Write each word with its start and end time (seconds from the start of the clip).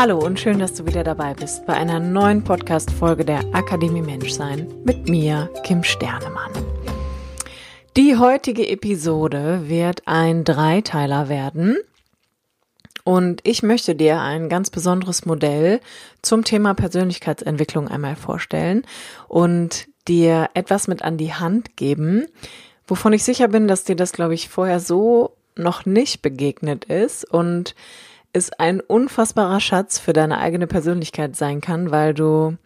Hallo 0.00 0.18
und 0.18 0.40
schön, 0.40 0.58
dass 0.58 0.72
du 0.72 0.86
wieder 0.86 1.04
dabei 1.04 1.34
bist 1.34 1.66
bei 1.66 1.74
einer 1.74 2.00
neuen 2.00 2.42
Podcast-Folge 2.42 3.22
der 3.22 3.40
Akademie 3.52 4.00
Menschsein 4.00 4.66
mit 4.82 5.10
mir, 5.10 5.50
Kim 5.62 5.84
Sternemann. 5.84 6.52
Die 7.98 8.16
heutige 8.16 8.66
Episode 8.66 9.68
wird 9.68 10.00
ein 10.06 10.44
Dreiteiler 10.44 11.28
werden. 11.28 11.76
Und 13.04 13.42
ich 13.46 13.62
möchte 13.62 13.94
dir 13.94 14.22
ein 14.22 14.48
ganz 14.48 14.70
besonderes 14.70 15.26
Modell 15.26 15.80
zum 16.22 16.44
Thema 16.44 16.72
Persönlichkeitsentwicklung 16.72 17.88
einmal 17.88 18.16
vorstellen 18.16 18.86
und 19.28 19.86
dir 20.08 20.48
etwas 20.54 20.88
mit 20.88 21.02
an 21.02 21.18
die 21.18 21.34
Hand 21.34 21.76
geben, 21.76 22.24
wovon 22.86 23.12
ich 23.12 23.22
sicher 23.22 23.48
bin, 23.48 23.68
dass 23.68 23.84
dir 23.84 23.96
das, 23.96 24.12
glaube 24.12 24.32
ich, 24.32 24.48
vorher 24.48 24.80
so 24.80 25.36
noch 25.56 25.84
nicht 25.84 26.22
begegnet 26.22 26.86
ist 26.86 27.30
und 27.30 27.74
ist 28.32 28.60
ein 28.60 28.80
unfassbarer 28.80 29.60
Schatz 29.60 29.98
für 29.98 30.12
deine 30.12 30.38
eigene 30.38 30.66
Persönlichkeit 30.66 31.36
sein 31.36 31.60
kann, 31.60 31.90
weil 31.90 32.14
du 32.14 32.56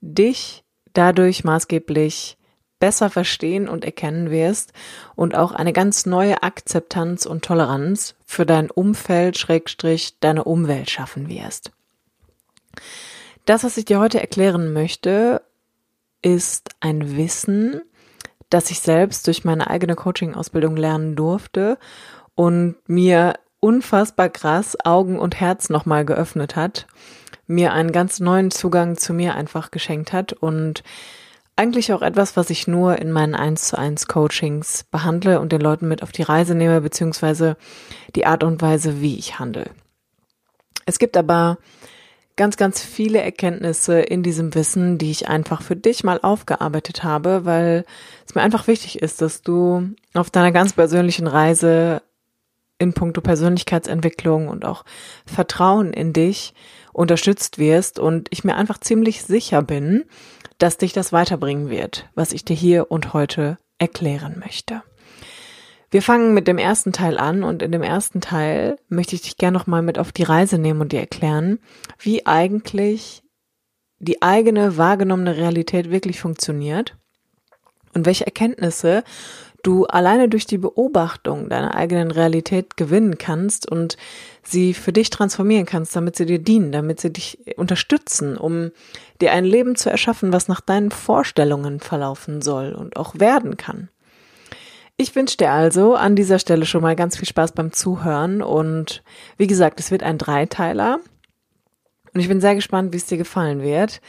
dich 0.00 0.64
dadurch 0.92 1.44
maßgeblich 1.44 2.36
besser 2.78 3.10
verstehen 3.10 3.68
und 3.68 3.84
erkennen 3.84 4.30
wirst 4.30 4.72
und 5.16 5.34
auch 5.34 5.52
eine 5.52 5.72
ganz 5.72 6.06
neue 6.06 6.42
Akzeptanz 6.42 7.26
und 7.26 7.44
Toleranz 7.44 8.14
für 8.24 8.46
dein 8.46 8.70
Umfeld, 8.70 9.36
Schrägstrich, 9.36 10.18
deine 10.20 10.44
Umwelt 10.44 10.90
schaffen 10.90 11.28
wirst. 11.28 11.72
Das, 13.44 13.64
was 13.64 13.76
ich 13.76 13.84
dir 13.84 13.98
heute 13.98 14.20
erklären 14.20 14.72
möchte, 14.72 15.42
ist 16.22 16.70
ein 16.80 17.16
Wissen, 17.16 17.80
das 18.50 18.70
ich 18.70 18.80
selbst 18.80 19.26
durch 19.26 19.44
meine 19.44 19.68
eigene 19.68 19.94
Coaching-Ausbildung 19.94 20.76
lernen 20.76 21.16
durfte 21.16 21.78
und 22.34 22.76
mir 22.86 23.34
unfassbar 23.60 24.28
krass 24.28 24.76
Augen 24.84 25.18
und 25.18 25.40
Herz 25.40 25.68
nochmal 25.68 26.04
geöffnet 26.04 26.56
hat, 26.56 26.86
mir 27.46 27.72
einen 27.72 27.92
ganz 27.92 28.20
neuen 28.20 28.50
Zugang 28.50 28.96
zu 28.96 29.12
mir 29.12 29.34
einfach 29.34 29.70
geschenkt 29.70 30.12
hat 30.12 30.32
und 30.32 30.82
eigentlich 31.56 31.92
auch 31.92 32.02
etwas, 32.02 32.36
was 32.36 32.50
ich 32.50 32.68
nur 32.68 32.98
in 32.98 33.10
meinen 33.10 33.34
1 33.34 33.68
zu 33.68 33.78
1 33.78 34.06
Coachings 34.06 34.84
behandle 34.92 35.40
und 35.40 35.50
den 35.50 35.60
Leuten 35.60 35.88
mit 35.88 36.04
auf 36.04 36.12
die 36.12 36.22
Reise 36.22 36.54
nehme, 36.54 36.80
beziehungsweise 36.80 37.56
die 38.14 38.26
Art 38.26 38.44
und 38.44 38.62
Weise, 38.62 39.00
wie 39.00 39.18
ich 39.18 39.40
handle. 39.40 39.70
Es 40.86 41.00
gibt 41.00 41.16
aber 41.16 41.58
ganz, 42.36 42.56
ganz 42.56 42.80
viele 42.80 43.20
Erkenntnisse 43.20 44.00
in 44.00 44.22
diesem 44.22 44.54
Wissen, 44.54 44.98
die 44.98 45.10
ich 45.10 45.28
einfach 45.28 45.60
für 45.60 45.74
dich 45.74 46.04
mal 46.04 46.20
aufgearbeitet 46.22 47.02
habe, 47.02 47.44
weil 47.44 47.84
es 48.26 48.36
mir 48.36 48.42
einfach 48.42 48.68
wichtig 48.68 49.02
ist, 49.02 49.20
dass 49.20 49.42
du 49.42 49.90
auf 50.14 50.30
deiner 50.30 50.52
ganz 50.52 50.74
persönlichen 50.74 51.26
Reise 51.26 52.02
in 52.78 52.92
puncto 52.92 53.20
Persönlichkeitsentwicklung 53.20 54.48
und 54.48 54.64
auch 54.64 54.84
Vertrauen 55.26 55.92
in 55.92 56.12
dich 56.12 56.54
unterstützt 56.92 57.58
wirst 57.58 57.98
und 57.98 58.28
ich 58.30 58.44
mir 58.44 58.56
einfach 58.56 58.78
ziemlich 58.78 59.22
sicher 59.22 59.62
bin, 59.62 60.04
dass 60.58 60.76
dich 60.76 60.92
das 60.92 61.12
weiterbringen 61.12 61.70
wird, 61.70 62.08
was 62.14 62.32
ich 62.32 62.44
dir 62.44 62.56
hier 62.56 62.90
und 62.90 63.12
heute 63.12 63.58
erklären 63.78 64.38
möchte. 64.38 64.82
Wir 65.90 66.02
fangen 66.02 66.34
mit 66.34 66.48
dem 66.48 66.58
ersten 66.58 66.92
Teil 66.92 67.16
an 67.16 67.44
und 67.44 67.62
in 67.62 67.72
dem 67.72 67.82
ersten 67.82 68.20
Teil 68.20 68.76
möchte 68.88 69.14
ich 69.14 69.22
dich 69.22 69.36
gerne 69.38 69.56
nochmal 69.56 69.82
mit 69.82 69.98
auf 69.98 70.12
die 70.12 70.24
Reise 70.24 70.58
nehmen 70.58 70.82
und 70.82 70.92
dir 70.92 71.00
erklären, 71.00 71.60
wie 71.98 72.26
eigentlich 72.26 73.22
die 73.98 74.20
eigene 74.20 74.76
wahrgenommene 74.76 75.36
Realität 75.36 75.90
wirklich 75.90 76.20
funktioniert 76.20 76.96
und 77.94 78.04
welche 78.04 78.26
Erkenntnisse 78.26 79.02
du 79.68 79.84
alleine 79.84 80.30
durch 80.30 80.46
die 80.46 80.56
Beobachtung 80.56 81.50
deiner 81.50 81.74
eigenen 81.74 82.10
Realität 82.10 82.78
gewinnen 82.78 83.18
kannst 83.18 83.70
und 83.70 83.98
sie 84.42 84.72
für 84.72 84.94
dich 84.94 85.10
transformieren 85.10 85.66
kannst, 85.66 85.94
damit 85.94 86.16
sie 86.16 86.24
dir 86.24 86.38
dienen, 86.38 86.72
damit 86.72 87.00
sie 87.00 87.12
dich 87.12 87.38
unterstützen, 87.58 88.38
um 88.38 88.70
dir 89.20 89.32
ein 89.32 89.44
Leben 89.44 89.76
zu 89.76 89.90
erschaffen, 89.90 90.32
was 90.32 90.48
nach 90.48 90.62
deinen 90.62 90.90
Vorstellungen 90.90 91.80
verlaufen 91.80 92.40
soll 92.40 92.72
und 92.72 92.96
auch 92.96 93.20
werden 93.20 93.58
kann. 93.58 93.90
Ich 94.96 95.14
wünsche 95.14 95.36
dir 95.36 95.50
also 95.50 95.94
an 95.94 96.16
dieser 96.16 96.38
Stelle 96.38 96.64
schon 96.64 96.80
mal 96.80 96.96
ganz 96.96 97.18
viel 97.18 97.28
Spaß 97.28 97.52
beim 97.52 97.70
Zuhören 97.70 98.40
und 98.40 99.02
wie 99.36 99.46
gesagt, 99.46 99.80
es 99.80 99.90
wird 99.90 100.02
ein 100.02 100.16
Dreiteiler 100.16 100.98
und 102.14 102.20
ich 102.20 102.28
bin 102.28 102.40
sehr 102.40 102.54
gespannt, 102.54 102.94
wie 102.94 102.96
es 102.96 103.06
dir 103.06 103.18
gefallen 103.18 103.60
wird. 103.60 104.00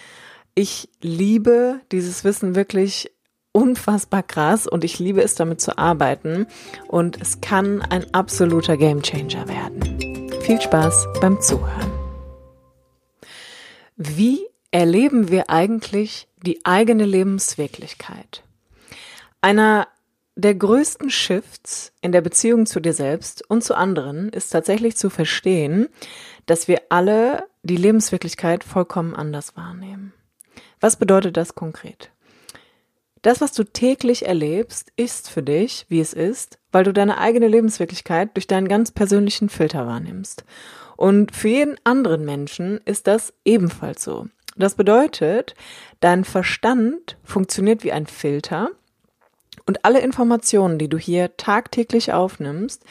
Ich 0.56 0.88
liebe 1.02 1.82
dieses 1.92 2.24
Wissen 2.24 2.56
wirklich 2.56 3.12
unfassbar 3.60 4.24
krass 4.24 4.68
und 4.68 4.86
ich 4.86 5.00
liebe 5.00 5.22
es 5.22 5.36
damit 5.36 5.60
zu 5.60 5.78
arbeiten 5.78 6.48
und 6.88 7.22
es 7.22 7.42
kann 7.42 7.82
ein 7.82 8.06
absoluter 8.14 8.78
Gamechanger 8.78 9.50
werden. 9.50 10.32
Viel 10.44 10.62
Spaß 10.62 11.08
beim 11.20 11.42
Zuhören. 11.42 11.92
Wie 13.98 14.40
erleben 14.72 15.30
wir 15.30 15.50
eigentlich 15.50 16.30
die 16.42 16.66
eigene 16.66 17.04
Lebenswirklichkeit? 17.04 18.44
Einer 19.42 19.90
der 20.38 20.56
größten 20.56 21.10
Shifts 21.10 21.92
in 22.00 22.14
der 22.14 22.22
Beziehung 22.22 22.66
zu 22.66 22.80
dir 22.80 22.94
selbst 22.94 23.44
und 23.50 23.62
zu 23.62 23.76
anderen 23.76 24.30
ist 24.30 24.52
tatsächlich 24.52 24.96
zu 24.96 25.10
verstehen, 25.10 25.90
dass 26.46 26.70
wir 26.70 26.84
alle 26.88 27.44
die 27.64 27.76
Lebenswirklichkeit 27.76 28.64
vollkommen 28.64 29.16
anders 29.16 29.58
wahrnehmen. 29.58 30.14
Was 30.80 30.96
bedeutet 30.96 31.36
das 31.36 31.56
konkret? 31.56 32.10
Das, 33.22 33.42
was 33.42 33.52
du 33.52 33.64
täglich 33.64 34.26
erlebst, 34.26 34.92
ist 34.96 35.30
für 35.30 35.44
dich, 35.44 35.86
wie 35.90 36.00
es 36.00 36.14
ist, 36.14 36.60
weil 36.72 36.84
du 36.84 36.94
deine 36.94 37.18
eigene 37.18 37.48
Lebenswirklichkeit 37.48 38.36
durch 38.36 38.48
deinen 38.48 38.68
ganz 38.68 38.92
persönlichen 38.92 39.50
Filter 39.50 39.86
wahrnimmst. 39.86 40.46
Und 40.96 41.36
für 41.36 41.50
jeden 41.50 41.76
anderen 41.84 42.26
Menschen 42.26 42.80
ist 42.86 43.08
das 43.08 43.34
ebenfalls 43.44 44.04
so. 44.04 44.28
Das 44.56 44.76
bedeutet, 44.76 45.56
dein 46.00 46.24
Verstand 46.24 47.18
funktioniert 47.24 47.84
wie 47.84 47.92
ein 47.92 48.08
Filter 48.08 48.72
und 49.66 49.86
alle 49.86 50.00
Informationen, 50.00 50.80
die 50.80 50.90
du 50.90 50.98
hier 50.98 51.38
tagtäglich 51.38 52.12
aufnimmst, 52.12 52.84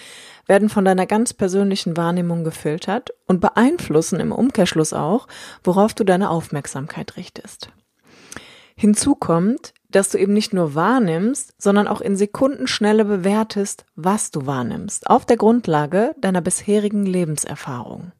werden 0.46 0.68
von 0.68 0.84
deiner 0.84 1.06
ganz 1.06 1.34
persönlichen 1.34 1.96
Wahrnehmung 1.96 2.44
gefiltert 2.44 3.10
und 3.26 3.40
beeinflussen 3.40 4.20
im 4.20 4.32
Umkehrschluss 4.32 4.92
auch, 4.92 5.26
worauf 5.64 5.92
du 5.94 6.04
deine 6.04 6.30
Aufmerksamkeit 6.30 7.16
richtest. 7.16 7.70
Hinzu 8.76 9.14
kommt, 9.14 9.74
dass 9.90 10.10
du 10.10 10.18
eben 10.18 10.32
nicht 10.32 10.52
nur 10.52 10.74
wahrnimmst, 10.74 11.54
sondern 11.58 11.88
auch 11.88 12.00
in 12.00 12.16
Sekundenschnelle 12.16 13.04
bewertest, 13.04 13.84
was 13.96 14.30
du 14.30 14.46
wahrnimmst, 14.46 15.08
auf 15.08 15.24
der 15.24 15.36
Grundlage 15.36 16.14
deiner 16.20 16.40
bisherigen 16.40 17.06
Lebenserfahrung. 17.06 18.12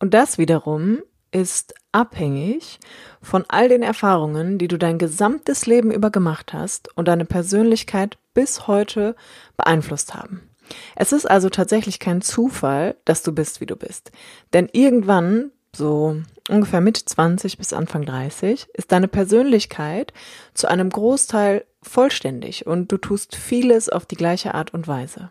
Und 0.00 0.14
das 0.14 0.38
wiederum 0.38 0.98
ist 1.30 1.74
abhängig 1.92 2.78
von 3.20 3.44
all 3.48 3.68
den 3.68 3.82
Erfahrungen, 3.82 4.58
die 4.58 4.68
du 4.68 4.78
dein 4.78 4.98
gesamtes 4.98 5.66
Leben 5.66 5.90
über 5.90 6.10
gemacht 6.10 6.52
hast 6.52 6.96
und 6.96 7.08
deine 7.08 7.24
Persönlichkeit 7.24 8.18
bis 8.34 8.66
heute 8.66 9.16
beeinflusst 9.56 10.14
haben. 10.14 10.48
Es 10.96 11.12
ist 11.12 11.28
also 11.28 11.50
tatsächlich 11.50 11.98
kein 11.98 12.22
Zufall, 12.22 12.96
dass 13.04 13.22
du 13.22 13.32
bist, 13.32 13.60
wie 13.60 13.66
du 13.66 13.76
bist. 13.76 14.12
Denn 14.52 14.68
irgendwann 14.72 15.50
so 15.74 16.16
ungefähr 16.48 16.80
mit 16.80 16.96
20 16.96 17.58
bis 17.58 17.72
Anfang 17.72 18.04
30, 18.04 18.68
ist 18.74 18.92
deine 18.92 19.08
Persönlichkeit 19.08 20.12
zu 20.52 20.68
einem 20.68 20.90
Großteil 20.90 21.64
vollständig 21.82 22.66
und 22.66 22.92
du 22.92 22.98
tust 22.98 23.36
vieles 23.36 23.88
auf 23.88 24.06
die 24.06 24.16
gleiche 24.16 24.54
Art 24.54 24.74
und 24.74 24.88
Weise. 24.88 25.30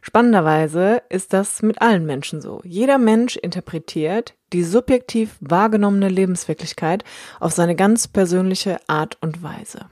Spannenderweise 0.00 1.02
ist 1.08 1.32
das 1.32 1.62
mit 1.62 1.82
allen 1.82 2.06
Menschen 2.06 2.40
so. 2.40 2.60
Jeder 2.64 2.98
Mensch 2.98 3.36
interpretiert 3.36 4.34
die 4.52 4.62
subjektiv 4.62 5.36
wahrgenommene 5.40 6.08
Lebenswirklichkeit 6.08 7.04
auf 7.40 7.52
seine 7.52 7.74
ganz 7.74 8.08
persönliche 8.08 8.78
Art 8.86 9.18
und 9.20 9.42
Weise. 9.42 9.86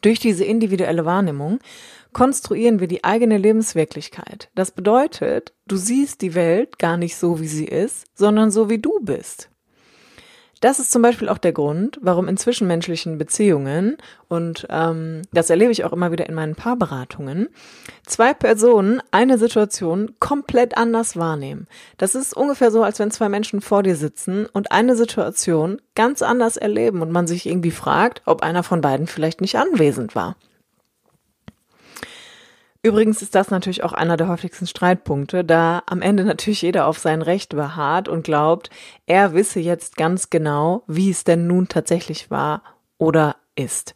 Durch 0.00 0.18
diese 0.18 0.44
individuelle 0.44 1.04
Wahrnehmung 1.04 1.58
konstruieren 2.12 2.80
wir 2.80 2.88
die 2.88 3.04
eigene 3.04 3.38
Lebenswirklichkeit. 3.38 4.50
Das 4.54 4.70
bedeutet, 4.70 5.52
du 5.66 5.76
siehst 5.76 6.20
die 6.20 6.34
Welt 6.34 6.78
gar 6.78 6.96
nicht 6.96 7.16
so, 7.16 7.40
wie 7.40 7.48
sie 7.48 7.66
ist, 7.66 8.06
sondern 8.14 8.50
so, 8.50 8.68
wie 8.68 8.78
du 8.78 9.00
bist. 9.00 9.48
Das 10.62 10.78
ist 10.78 10.92
zum 10.92 11.02
Beispiel 11.02 11.28
auch 11.28 11.38
der 11.38 11.52
Grund, 11.52 11.98
warum 12.02 12.28
in 12.28 12.36
zwischenmenschlichen 12.36 13.18
Beziehungen, 13.18 13.96
und 14.28 14.64
ähm, 14.70 15.22
das 15.32 15.50
erlebe 15.50 15.72
ich 15.72 15.84
auch 15.84 15.92
immer 15.92 16.12
wieder 16.12 16.28
in 16.28 16.36
meinen 16.36 16.54
Paarberatungen, 16.54 17.48
zwei 18.06 18.32
Personen 18.32 19.02
eine 19.10 19.38
Situation 19.38 20.14
komplett 20.20 20.76
anders 20.76 21.16
wahrnehmen. 21.16 21.66
Das 21.98 22.14
ist 22.14 22.36
ungefähr 22.36 22.70
so, 22.70 22.84
als 22.84 23.00
wenn 23.00 23.10
zwei 23.10 23.28
Menschen 23.28 23.60
vor 23.60 23.82
dir 23.82 23.96
sitzen 23.96 24.46
und 24.46 24.70
eine 24.70 24.94
Situation 24.94 25.82
ganz 25.96 26.22
anders 26.22 26.56
erleben 26.56 27.02
und 27.02 27.10
man 27.10 27.26
sich 27.26 27.46
irgendwie 27.46 27.72
fragt, 27.72 28.22
ob 28.24 28.44
einer 28.44 28.62
von 28.62 28.80
beiden 28.80 29.08
vielleicht 29.08 29.40
nicht 29.40 29.56
anwesend 29.56 30.14
war. 30.14 30.36
Übrigens 32.84 33.22
ist 33.22 33.36
das 33.36 33.50
natürlich 33.50 33.84
auch 33.84 33.92
einer 33.92 34.16
der 34.16 34.26
häufigsten 34.26 34.66
Streitpunkte, 34.66 35.44
da 35.44 35.84
am 35.86 36.02
Ende 36.02 36.24
natürlich 36.24 36.62
jeder 36.62 36.86
auf 36.86 36.98
sein 36.98 37.22
Recht 37.22 37.54
beharrt 37.54 38.08
und 38.08 38.24
glaubt, 38.24 38.70
er 39.06 39.34
wisse 39.34 39.60
jetzt 39.60 39.96
ganz 39.96 40.30
genau, 40.30 40.82
wie 40.88 41.10
es 41.10 41.22
denn 41.22 41.46
nun 41.46 41.68
tatsächlich 41.68 42.30
war 42.30 42.62
oder 42.98 43.36
ist. 43.54 43.94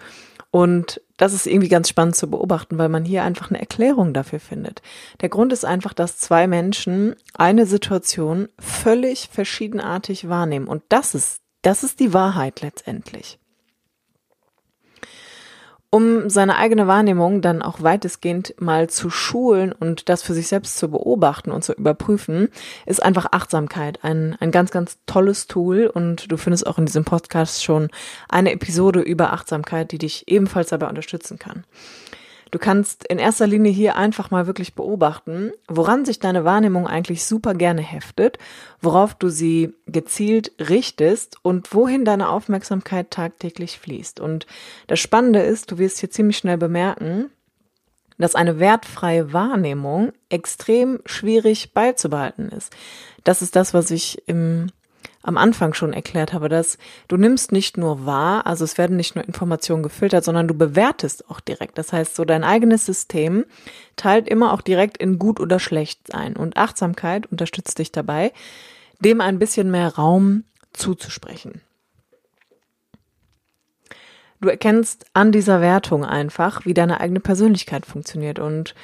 Und 0.53 1.01
das 1.17 1.33
ist 1.33 1.47
irgendwie 1.47 1.69
ganz 1.69 1.89
spannend 1.89 2.15
zu 2.15 2.31
beobachten, 2.31 2.79
weil 2.79 2.89
man 2.89 3.05
hier 3.05 3.25
einfach 3.25 3.51
eine 3.51 3.59
Erklärung 3.59 4.15
dafür 4.15 4.39
findet. 4.39 4.83
Der 5.21 5.31
Grund 5.31 5.53
ist 5.53 5.65
einfach, 5.65 5.93
dass 5.93 6.19
zwei 6.19 6.47
Menschen 6.47 7.17
eine 7.35 7.67
Situation 7.67 8.49
völlig 8.59 9.29
verschiedenartig 9.33 10.29
wahrnehmen. 10.29 10.69
Und 10.69 10.85
das 10.91 11.15
ist, 11.15 11.41
das 11.63 11.83
ist 11.83 11.99
die 11.99 12.15
Wahrheit 12.15 12.61
letztendlich. 12.63 13.41
Um 15.97 16.29
seine 16.29 16.59
eigene 16.59 16.87
Wahrnehmung 16.87 17.41
dann 17.41 17.63
auch 17.63 17.83
weitestgehend 17.83 18.55
mal 18.61 18.91
zu 18.91 19.09
schulen 19.09 19.73
und 19.73 20.11
das 20.11 20.23
für 20.23 20.35
sich 20.35 20.47
selbst 20.47 20.77
zu 20.77 20.91
beobachten 20.91 21.51
und 21.51 21.65
zu 21.65 21.73
überprüfen, 21.73 22.51
ist 22.85 23.03
einfach 23.03 23.29
Achtsamkeit 23.33 24.01
ein, 24.05 24.37
ein 24.39 24.51
ganz, 24.51 24.71
ganz 24.71 24.99
tolles 25.07 25.47
Tool. 25.47 25.87
Und 25.87 26.31
du 26.31 26.37
findest 26.37 26.67
auch 26.67 26.77
in 26.77 26.85
diesem 26.85 27.07
Podcast 27.07 27.65
schon 27.65 27.89
eine 28.29 28.53
Episode 28.53 29.01
über 29.01 29.33
Achtsamkeit, 29.33 29.91
die 29.91 29.97
dich 29.97 30.29
ebenfalls 30.29 30.69
dabei 30.69 30.87
unterstützen 30.91 31.39
kann. 31.39 31.65
Du 32.53 32.59
kannst 32.61 33.05
in 33.05 33.19
erster 33.19 33.47
Linie 33.47 33.73
hier 33.73 33.97
einfach 33.97 34.31
mal 34.31 34.47
wirklich 34.47 34.75
beobachten, 34.75 35.53
woran 35.67 36.05
sich 36.05 36.21
deine 36.21 36.45
Wahrnehmung 36.45 36.87
eigentlich 36.87 37.25
super 37.25 37.55
gerne 37.55 37.83
heftet, 37.83 38.39
worauf 38.81 39.15
du 39.15 39.29
sie 39.29 39.75
gezielt 39.87 40.53
richtest 40.61 41.39
und 41.43 41.75
wohin 41.75 42.05
deine 42.05 42.29
Aufmerksamkeit 42.29 43.11
tagtäglich 43.11 43.81
fließt. 43.81 44.21
Und 44.21 44.47
das 44.87 45.01
Spannende 45.01 45.41
ist, 45.41 45.73
du 45.73 45.79
wirst 45.79 45.99
hier 45.99 46.11
ziemlich 46.11 46.39
schnell 46.39 46.59
bemerken, 46.59 47.31
dass 48.19 48.35
eine 48.35 48.59
wertfreie 48.59 49.33
Wahrnehmung 49.33 50.13
extrem 50.29 51.01
schwierig 51.05 51.75
beizubehalten 51.75 52.49
ist. 52.49 52.75
Das 53.25 53.43
ist 53.43 53.57
das, 53.57 53.75
was 53.75 53.91
ich 53.91 54.23
im 54.27 54.69
am 55.27 55.37
Anfang 55.37 55.75
schon 55.75 55.93
erklärt 55.93 56.33
habe, 56.33 56.49
dass 56.49 56.79
du 57.09 57.17
nimmst 57.17 57.51
nicht 57.51 57.77
nur 57.77 58.07
wahr, 58.07 58.47
also 58.47 58.65
es 58.65 58.79
werden 58.79 58.97
nicht 58.97 59.17
nur 59.17 59.25
Informationen 59.25 59.83
gefiltert, 59.83 60.25
sondern 60.25 60.47
du 60.47 60.55
bewertest 60.55 61.29
auch 61.29 61.41
direkt. 61.41 61.79
Das 61.79 61.93
heißt, 61.93 62.15
so 62.15 62.25
dein 62.25 62.45
eigenes 62.45 62.87
System 62.87 63.45
teilt 63.97 64.29
immer 64.29 64.53
auch 64.53 64.61
direkt 64.61 64.99
in 64.99 65.19
gut 65.19 65.41
oder 65.41 65.59
schlecht 65.59 66.07
sein. 66.07 66.37
Und 66.37 66.57
Achtsamkeit 66.57 67.27
unterstützt 67.27 67.79
dich 67.79 67.91
dabei, 67.91 68.33
dem 69.01 69.21
ein 69.21 69.39
bisschen 69.39 69.71
mehr 69.71 69.95
Raum 69.97 70.45
zuzusprechen. 70.73 71.61
Du 74.41 74.49
erkennst 74.49 75.07
an 75.15 75.33
dieser 75.33 75.61
Wertung 75.61 76.05
einfach, 76.05 76.67
wie 76.67 76.75
deine 76.75 77.01
eigene 77.01 77.21
Persönlichkeit 77.21 77.87
funktioniert 77.87 78.39
und 78.39 78.75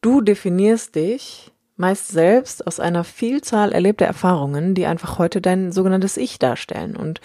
du 0.00 0.20
definierst 0.20 0.96
dich 0.96 1.51
meist 1.76 2.08
selbst 2.08 2.66
aus 2.66 2.80
einer 2.80 3.04
Vielzahl 3.04 3.72
erlebter 3.72 4.06
Erfahrungen, 4.06 4.74
die 4.74 4.86
einfach 4.86 5.18
heute 5.18 5.40
dein 5.40 5.72
sogenanntes 5.72 6.16
Ich 6.16 6.38
darstellen. 6.38 6.96
Und 6.96 7.20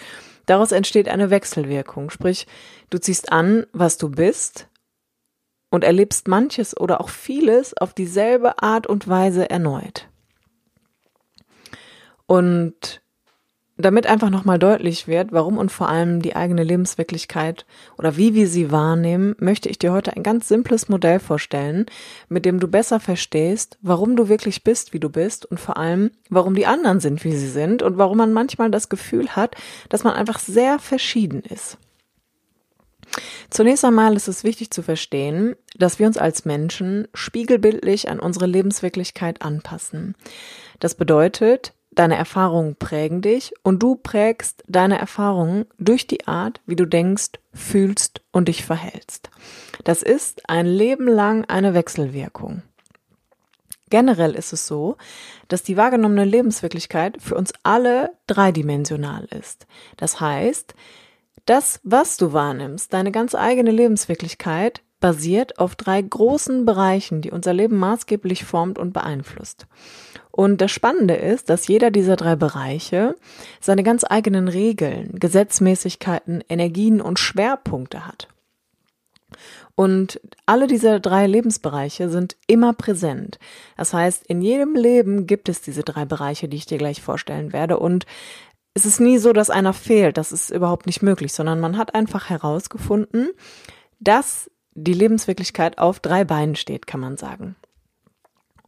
daraus 0.46 0.72
entsteht 0.72 1.08
eine 1.08 1.30
Wechselwirkung. 1.30 2.10
Sprich, 2.10 2.46
du 2.90 2.98
ziehst 2.98 3.30
an, 3.32 3.66
was 3.72 3.98
du 3.98 4.10
bist 4.10 4.68
und 5.70 5.84
erlebst 5.84 6.28
manches 6.28 6.76
oder 6.76 7.00
auch 7.00 7.08
vieles 7.08 7.76
auf 7.76 7.92
dieselbe 7.92 8.62
Art 8.62 8.86
und 8.86 9.08
Weise 9.08 9.50
erneut. 9.50 10.08
Und 12.26 13.02
damit 13.78 14.06
einfach 14.06 14.28
nochmal 14.28 14.58
deutlich 14.58 15.06
wird, 15.06 15.32
warum 15.32 15.56
und 15.56 15.70
vor 15.70 15.88
allem 15.88 16.20
die 16.20 16.34
eigene 16.34 16.64
Lebenswirklichkeit 16.64 17.64
oder 17.96 18.16
wie 18.16 18.34
wir 18.34 18.48
sie 18.48 18.72
wahrnehmen, 18.72 19.36
möchte 19.38 19.68
ich 19.68 19.78
dir 19.78 19.92
heute 19.92 20.16
ein 20.16 20.24
ganz 20.24 20.48
simples 20.48 20.88
Modell 20.88 21.20
vorstellen, 21.20 21.86
mit 22.28 22.44
dem 22.44 22.58
du 22.58 22.66
besser 22.66 22.98
verstehst, 22.98 23.78
warum 23.80 24.16
du 24.16 24.28
wirklich 24.28 24.64
bist, 24.64 24.92
wie 24.92 25.00
du 25.00 25.08
bist 25.08 25.46
und 25.46 25.60
vor 25.60 25.76
allem, 25.76 26.10
warum 26.28 26.54
die 26.54 26.66
anderen 26.66 26.98
sind, 26.98 27.22
wie 27.22 27.36
sie 27.36 27.48
sind 27.48 27.82
und 27.82 27.98
warum 27.98 28.18
man 28.18 28.32
manchmal 28.32 28.70
das 28.70 28.88
Gefühl 28.88 29.30
hat, 29.30 29.54
dass 29.88 30.02
man 30.02 30.14
einfach 30.14 30.40
sehr 30.40 30.80
verschieden 30.80 31.42
ist. 31.42 31.78
Zunächst 33.48 33.84
einmal 33.84 34.16
ist 34.16 34.28
es 34.28 34.44
wichtig 34.44 34.70
zu 34.70 34.82
verstehen, 34.82 35.54
dass 35.78 35.98
wir 35.98 36.06
uns 36.06 36.18
als 36.18 36.44
Menschen 36.44 37.08
spiegelbildlich 37.14 38.10
an 38.10 38.20
unsere 38.20 38.46
Lebenswirklichkeit 38.46 39.40
anpassen. 39.40 40.14
Das 40.80 40.94
bedeutet, 40.94 41.72
Deine 41.98 42.14
Erfahrungen 42.14 42.76
prägen 42.76 43.22
dich 43.22 43.52
und 43.64 43.82
du 43.82 43.96
prägst 43.96 44.62
deine 44.68 45.00
Erfahrungen 45.00 45.66
durch 45.80 46.06
die 46.06 46.28
Art, 46.28 46.60
wie 46.64 46.76
du 46.76 46.86
denkst, 46.86 47.40
fühlst 47.52 48.20
und 48.30 48.46
dich 48.46 48.64
verhältst. 48.64 49.30
Das 49.82 50.04
ist 50.04 50.48
ein 50.48 50.66
Leben 50.66 51.08
lang 51.08 51.44
eine 51.46 51.74
Wechselwirkung. 51.74 52.62
Generell 53.90 54.36
ist 54.36 54.52
es 54.52 54.68
so, 54.68 54.96
dass 55.48 55.64
die 55.64 55.76
wahrgenommene 55.76 56.24
Lebenswirklichkeit 56.24 57.20
für 57.20 57.34
uns 57.34 57.52
alle 57.64 58.12
dreidimensional 58.28 59.24
ist. 59.36 59.66
Das 59.96 60.20
heißt, 60.20 60.74
das, 61.46 61.80
was 61.82 62.16
du 62.16 62.32
wahrnimmst, 62.32 62.92
deine 62.92 63.10
ganz 63.10 63.34
eigene 63.34 63.72
Lebenswirklichkeit, 63.72 64.82
basiert 65.00 65.58
auf 65.58 65.74
drei 65.74 66.00
großen 66.00 66.64
Bereichen, 66.64 67.22
die 67.22 67.32
unser 67.32 67.54
Leben 67.54 67.76
maßgeblich 67.76 68.44
formt 68.44 68.78
und 68.78 68.92
beeinflusst. 68.92 69.66
Und 70.38 70.60
das 70.60 70.70
Spannende 70.70 71.14
ist, 71.14 71.50
dass 71.50 71.66
jeder 71.66 71.90
dieser 71.90 72.14
drei 72.14 72.36
Bereiche 72.36 73.16
seine 73.60 73.82
ganz 73.82 74.04
eigenen 74.08 74.46
Regeln, 74.46 75.10
Gesetzmäßigkeiten, 75.18 76.44
Energien 76.48 77.00
und 77.00 77.18
Schwerpunkte 77.18 78.06
hat. 78.06 78.28
Und 79.74 80.20
alle 80.46 80.68
diese 80.68 81.00
drei 81.00 81.26
Lebensbereiche 81.26 82.08
sind 82.08 82.36
immer 82.46 82.72
präsent. 82.72 83.40
Das 83.76 83.92
heißt, 83.92 84.26
in 84.28 84.40
jedem 84.40 84.76
Leben 84.76 85.26
gibt 85.26 85.48
es 85.48 85.60
diese 85.60 85.82
drei 85.82 86.04
Bereiche, 86.04 86.46
die 86.48 86.58
ich 86.58 86.66
dir 86.66 86.78
gleich 86.78 87.02
vorstellen 87.02 87.52
werde. 87.52 87.80
Und 87.80 88.06
es 88.74 88.86
ist 88.86 89.00
nie 89.00 89.18
so, 89.18 89.32
dass 89.32 89.50
einer 89.50 89.72
fehlt. 89.72 90.18
Das 90.18 90.30
ist 90.30 90.50
überhaupt 90.50 90.86
nicht 90.86 91.02
möglich, 91.02 91.32
sondern 91.32 91.58
man 91.58 91.76
hat 91.76 91.96
einfach 91.96 92.30
herausgefunden, 92.30 93.30
dass 93.98 94.48
die 94.74 94.94
Lebenswirklichkeit 94.94 95.78
auf 95.78 95.98
drei 95.98 96.22
Beinen 96.22 96.54
steht, 96.54 96.86
kann 96.86 97.00
man 97.00 97.16
sagen. 97.16 97.56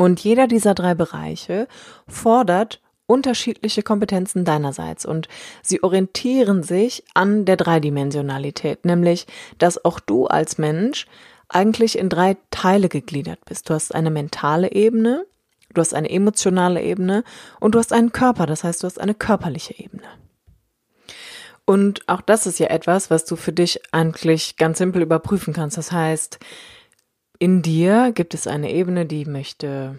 Und 0.00 0.20
jeder 0.20 0.46
dieser 0.46 0.72
drei 0.72 0.94
Bereiche 0.94 1.68
fordert 2.08 2.80
unterschiedliche 3.04 3.82
Kompetenzen 3.82 4.46
deinerseits 4.46 5.04
und 5.04 5.28
sie 5.60 5.82
orientieren 5.82 6.62
sich 6.62 7.04
an 7.12 7.44
der 7.44 7.58
Dreidimensionalität, 7.58 8.86
nämlich 8.86 9.26
dass 9.58 9.84
auch 9.84 10.00
du 10.00 10.26
als 10.26 10.56
Mensch 10.56 11.04
eigentlich 11.50 11.98
in 11.98 12.08
drei 12.08 12.38
Teile 12.50 12.88
gegliedert 12.88 13.44
bist. 13.44 13.68
Du 13.68 13.74
hast 13.74 13.94
eine 13.94 14.08
mentale 14.08 14.72
Ebene, 14.72 15.26
du 15.74 15.82
hast 15.82 15.92
eine 15.92 16.08
emotionale 16.08 16.80
Ebene 16.82 17.22
und 17.60 17.74
du 17.74 17.78
hast 17.78 17.92
einen 17.92 18.10
Körper, 18.10 18.46
das 18.46 18.64
heißt, 18.64 18.82
du 18.82 18.86
hast 18.86 18.98
eine 18.98 19.12
körperliche 19.12 19.78
Ebene. 19.78 20.08
Und 21.66 22.08
auch 22.08 22.22
das 22.22 22.46
ist 22.46 22.58
ja 22.58 22.68
etwas, 22.68 23.10
was 23.10 23.26
du 23.26 23.36
für 23.36 23.52
dich 23.52 23.78
eigentlich 23.92 24.56
ganz 24.56 24.78
simpel 24.78 25.02
überprüfen 25.02 25.52
kannst. 25.52 25.76
Das 25.76 25.92
heißt, 25.92 26.38
in 27.40 27.62
dir 27.62 28.12
gibt 28.12 28.34
es 28.34 28.46
eine 28.46 28.70
Ebene, 28.70 29.06
die 29.06 29.24
möchte 29.24 29.98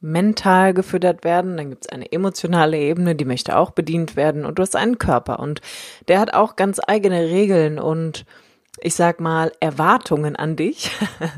mental 0.00 0.74
gefüttert 0.74 1.24
werden, 1.24 1.56
dann 1.56 1.70
gibt 1.70 1.86
es 1.86 1.88
eine 1.90 2.12
emotionale 2.12 2.78
Ebene, 2.78 3.16
die 3.16 3.24
möchte 3.24 3.56
auch 3.56 3.70
bedient 3.70 4.16
werden 4.16 4.44
und 4.44 4.58
du 4.58 4.62
hast 4.62 4.76
einen 4.76 4.98
Körper 4.98 5.40
und 5.40 5.62
der 6.08 6.20
hat 6.20 6.34
auch 6.34 6.56
ganz 6.56 6.78
eigene 6.86 7.22
Regeln 7.30 7.78
und 7.78 8.26
ich 8.80 8.94
sag 8.94 9.18
mal 9.18 9.50
Erwartungen 9.60 10.36
an 10.36 10.56
dich, 10.56 10.90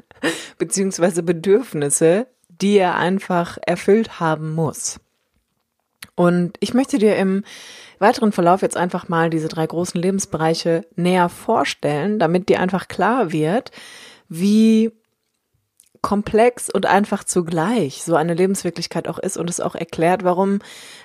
beziehungsweise 0.59 1.23
Bedürfnisse, 1.23 2.27
die 2.49 2.77
er 2.79 2.97
einfach 2.97 3.57
erfüllt 3.65 4.19
haben 4.19 4.53
muss. 4.53 4.99
Und 6.17 6.57
ich 6.59 6.75
möchte 6.75 6.99
dir 6.99 7.17
im 7.17 7.45
weiteren 8.01 8.33
Verlauf 8.33 8.63
jetzt 8.63 8.77
einfach 8.77 9.09
mal 9.09 9.31
diese 9.31 9.49
drei 9.49 9.67
großen 9.67 10.01
Lebensbereiche 10.01 10.87
näher 10.97 11.29
vorstellen, 11.29 12.19
damit 12.19 12.49
dir 12.49 12.59
einfach 12.59 12.89
klar 12.89 13.31
wird, 13.31 13.71
wie 14.29 14.91
komplex 16.01 16.71
und 16.71 16.87
einfach 16.87 17.25
zugleich 17.25 18.03
so 18.03 18.17
eine 18.17 18.35
Lebenswirklichkeit 18.35 19.09
auch 19.09 19.19
ist 19.19 19.37
und 19.37 19.51
es 19.51 19.61
auch 19.61 19.75
erklärt, 19.75 20.25
warum 20.25 20.61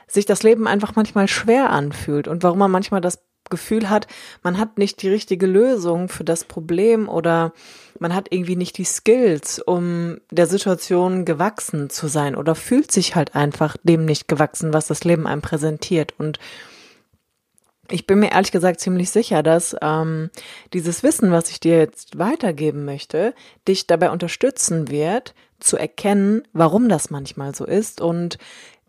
sich 0.08 0.26
das 0.26 0.44
Leben 0.44 0.68
einfach 0.68 0.96
manchmal 0.96 1.28
schwer 1.28 1.70
anfühlt 1.70 2.28
und 2.28 2.44
warum 2.44 2.60
man 2.60 2.72
manchmal 2.72 3.02
das 3.02 3.20
Gefühl 3.50 3.90
hat, 3.90 4.08
man 4.44 4.58
hat 4.58 4.78
nicht 4.78 5.02
die 5.02 5.10
richtige 5.10 5.46
Lösung 5.46 6.10
für 6.10 6.24
das 6.24 6.46
Problem 6.46 7.10
oder 7.10 7.54
man 8.00 8.16
hat 8.16 8.28
irgendwie 8.32 8.56
nicht 8.56 8.78
die 8.78 8.86
Skills, 8.86 9.60
um 9.60 10.20
der 10.32 10.48
Situation 10.48 11.26
gewachsen 11.26 11.90
zu 11.90 12.08
sein 12.08 12.36
oder 12.36 12.56
fühlt 12.56 12.92
sich 12.92 13.16
halt 13.16 13.36
einfach 13.36 13.78
dem 13.84 14.06
nicht 14.06 14.28
gewachsen, 14.28 14.74
was 14.74 14.88
das 14.88 15.04
Leben 15.04 15.28
einem 15.28 15.42
präsentiert. 15.42 16.14
Und 16.18 16.40
ich 17.92 18.08
bin 18.08 18.20
mir 18.20 18.32
ehrlich 18.32 18.52
gesagt 18.52 18.80
ziemlich 18.80 19.10
sicher, 19.12 19.44
dass 19.44 19.76
ähm, 19.82 20.30
dieses 20.74 21.04
Wissen, 21.04 21.32
was 21.32 21.50
ich 21.50 21.60
dir 21.60 21.78
jetzt 21.78 22.18
weitergeben 22.18 22.86
möchte, 22.86 23.34
dich 23.68 23.88
dabei 23.88 24.12
unterstützen 24.12 24.90
wird, 24.90 25.34
zu 25.60 25.78
erkennen, 25.78 26.44
warum 26.54 26.90
das 26.90 27.10
manchmal 27.10 27.54
so 27.54 27.66
ist 27.66 28.02
und 28.02 28.38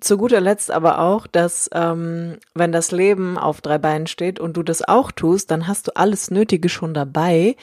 zu 0.00 0.16
guter 0.16 0.40
Letzt 0.40 0.70
aber 0.70 0.98
auch, 0.98 1.26
dass 1.26 1.70
ähm, 1.72 2.38
wenn 2.54 2.72
das 2.72 2.90
Leben 2.90 3.38
auf 3.38 3.60
drei 3.60 3.78
Beinen 3.78 4.06
steht 4.06 4.40
und 4.40 4.56
du 4.56 4.62
das 4.62 4.86
auch 4.86 5.12
tust, 5.12 5.50
dann 5.50 5.68
hast 5.68 5.88
du 5.88 5.96
alles 5.96 6.30
Nötige 6.30 6.68
schon 6.68 6.92
dabei, 6.92 7.56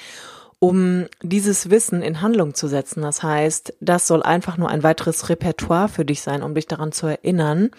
um 0.59 1.07
dieses 1.21 1.69
Wissen 1.69 2.01
in 2.01 2.21
Handlung 2.21 2.53
zu 2.53 2.67
setzen. 2.67 3.01
Das 3.01 3.23
heißt, 3.23 3.73
das 3.81 4.07
soll 4.07 4.23
einfach 4.23 4.57
nur 4.57 4.69
ein 4.69 4.83
weiteres 4.83 5.29
Repertoire 5.29 5.89
für 5.89 6.05
dich 6.05 6.21
sein, 6.21 6.43
um 6.43 6.55
dich 6.55 6.67
daran 6.67 6.91
zu 6.91 7.07
erinnern, 7.07 7.71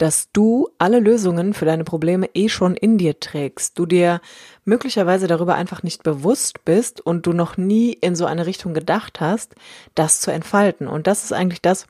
dass 0.00 0.32
du 0.32 0.70
alle 0.78 0.98
Lösungen 0.98 1.52
für 1.52 1.66
deine 1.66 1.84
Probleme 1.84 2.30
eh 2.32 2.48
schon 2.48 2.74
in 2.74 2.96
dir 2.96 3.20
trägst, 3.20 3.78
du 3.78 3.84
dir 3.84 4.22
möglicherweise 4.64 5.26
darüber 5.26 5.56
einfach 5.56 5.82
nicht 5.82 6.02
bewusst 6.02 6.64
bist 6.64 7.02
und 7.02 7.26
du 7.26 7.34
noch 7.34 7.58
nie 7.58 7.92
in 7.92 8.16
so 8.16 8.24
eine 8.24 8.46
Richtung 8.46 8.72
gedacht 8.72 9.20
hast, 9.20 9.54
das 9.94 10.22
zu 10.22 10.30
entfalten. 10.30 10.88
Und 10.88 11.06
das 11.06 11.24
ist 11.24 11.34
eigentlich 11.34 11.60
das, 11.60 11.86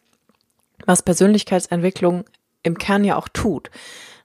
was 0.87 1.05
Persönlichkeitsentwicklung 1.05 2.25
im 2.65 2.79
Kern 2.79 3.05
ja 3.05 3.15
auch 3.15 3.29
tut. 3.29 3.71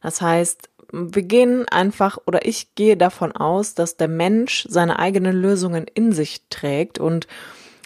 Das 0.01 0.19
heißt, 0.19 0.67
wir 0.91 1.23
gehen 1.23 1.67
einfach 1.69 2.17
oder 2.25 2.43
ich 2.43 2.73
gehe 2.73 2.97
davon 2.97 3.33
aus, 3.33 3.75
dass 3.75 3.97
der 3.97 4.07
Mensch 4.07 4.65
seine 4.67 4.97
eigenen 4.97 5.35
Lösungen 5.35 5.85
in 5.93 6.11
sich 6.11 6.41
trägt 6.49 6.97
und 6.97 7.27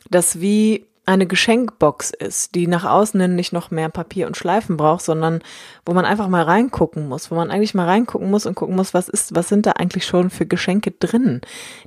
dass 0.10 0.40
wie 0.40 0.86
eine 1.10 1.26
Geschenkbox 1.26 2.12
ist, 2.12 2.54
die 2.54 2.68
nach 2.68 2.86
außen 2.86 3.20
hin 3.20 3.36
nicht 3.36 3.52
noch 3.52 3.72
mehr 3.72 3.90
Papier 3.90 4.28
und 4.28 4.38
Schleifen 4.38 4.78
braucht, 4.78 5.04
sondern 5.04 5.42
wo 5.84 5.94
man 5.94 6.06
einfach 6.06 6.28
mal 6.28 6.44
reingucken 6.44 7.08
muss, 7.08 7.32
wo 7.32 7.36
man 7.36 7.50
eigentlich 7.50 7.74
mal 7.74 7.88
reingucken 7.88 8.30
muss 8.30 8.46
und 8.46 8.54
gucken 8.54 8.76
muss, 8.76 8.94
was 8.94 9.10
ist, 9.10 9.34
was 9.34 9.50
sind 9.50 9.66
da 9.66 9.72
eigentlich 9.72 10.06
schon 10.06 10.30
für 10.30 10.46
Geschenke 10.46 10.92
drin, 10.92 11.42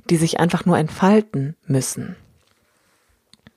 die 0.09 0.17
sich 0.17 0.41
einfach 0.41 0.65
nur 0.65 0.77
entfalten 0.77 1.55
müssen. 1.65 2.17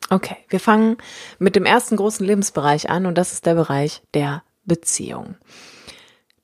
Okay, 0.09 0.37
wir 0.49 0.61
fangen 0.61 0.99
mit 1.41 1.57
dem 1.57 1.65
ersten 1.65 1.97
großen 1.97 2.25
Lebensbereich 2.25 2.89
an 2.89 3.05
und 3.05 3.19
das 3.19 3.33
ist 3.33 3.45
der 3.45 3.57
Bereich 3.57 4.03
der 4.15 4.45
Beziehung. 4.67 5.35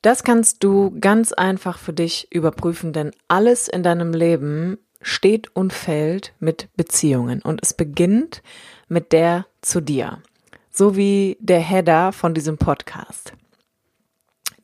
Das 0.02 0.24
kannst 0.24 0.64
du 0.64 0.98
ganz 0.98 1.32
einfach 1.32 1.78
für 1.78 1.92
dich 1.92 2.26
überprüfen, 2.32 2.92
denn 2.92 3.12
alles 3.28 3.68
in 3.68 3.84
deinem 3.84 4.12
Leben 4.12 4.78
steht 5.00 5.54
und 5.54 5.72
fällt 5.72 6.32
mit 6.40 6.68
Beziehungen 6.76 7.40
und 7.42 7.60
es 7.62 7.74
beginnt 7.74 8.42
mit 8.92 9.12
der 9.12 9.46
zu 9.62 9.80
dir. 9.80 10.18
So 10.70 10.96
wie 10.96 11.36
der 11.40 11.60
Header 11.60 12.12
von 12.12 12.34
diesem 12.34 12.58
Podcast. 12.58 13.32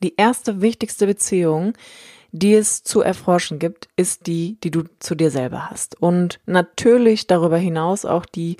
Die 0.01 0.15
erste 0.15 0.61
wichtigste 0.61 1.07
Beziehung, 1.07 1.73
die 2.31 2.53
es 2.53 2.83
zu 2.83 3.01
erforschen 3.01 3.59
gibt, 3.59 3.89
ist 3.95 4.27
die, 4.27 4.57
die 4.63 4.71
du 4.71 4.83
zu 4.99 5.15
dir 5.15 5.31
selber 5.31 5.69
hast. 5.69 5.99
Und 6.01 6.39
natürlich 6.45 7.27
darüber 7.27 7.57
hinaus 7.57 8.05
auch 8.05 8.25
die 8.25 8.57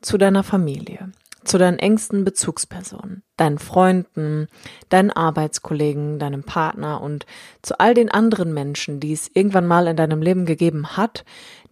zu 0.00 0.18
deiner 0.18 0.44
Familie, 0.44 1.10
zu 1.44 1.58
deinen 1.58 1.78
engsten 1.78 2.24
Bezugspersonen, 2.24 3.22
deinen 3.36 3.58
Freunden, 3.58 4.46
deinen 4.88 5.10
Arbeitskollegen, 5.10 6.18
deinem 6.18 6.44
Partner 6.44 7.00
und 7.00 7.26
zu 7.62 7.78
all 7.80 7.94
den 7.94 8.10
anderen 8.10 8.54
Menschen, 8.54 9.00
die 9.00 9.12
es 9.12 9.30
irgendwann 9.34 9.66
mal 9.66 9.88
in 9.88 9.96
deinem 9.96 10.22
Leben 10.22 10.46
gegeben 10.46 10.96
hat, 10.96 11.24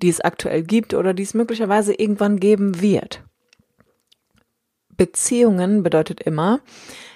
die 0.03 0.09
es 0.09 0.21
aktuell 0.21 0.65
gibt 0.65 0.95
oder 0.95 1.15
die 1.15 1.23
es 1.23 1.35
möglicherweise 1.35 1.95
irgendwann 1.95 2.41
geben 2.41 2.81
wird. 2.81 3.23
Beziehungen 4.97 5.83
bedeutet 5.83 6.21
immer, 6.21 6.61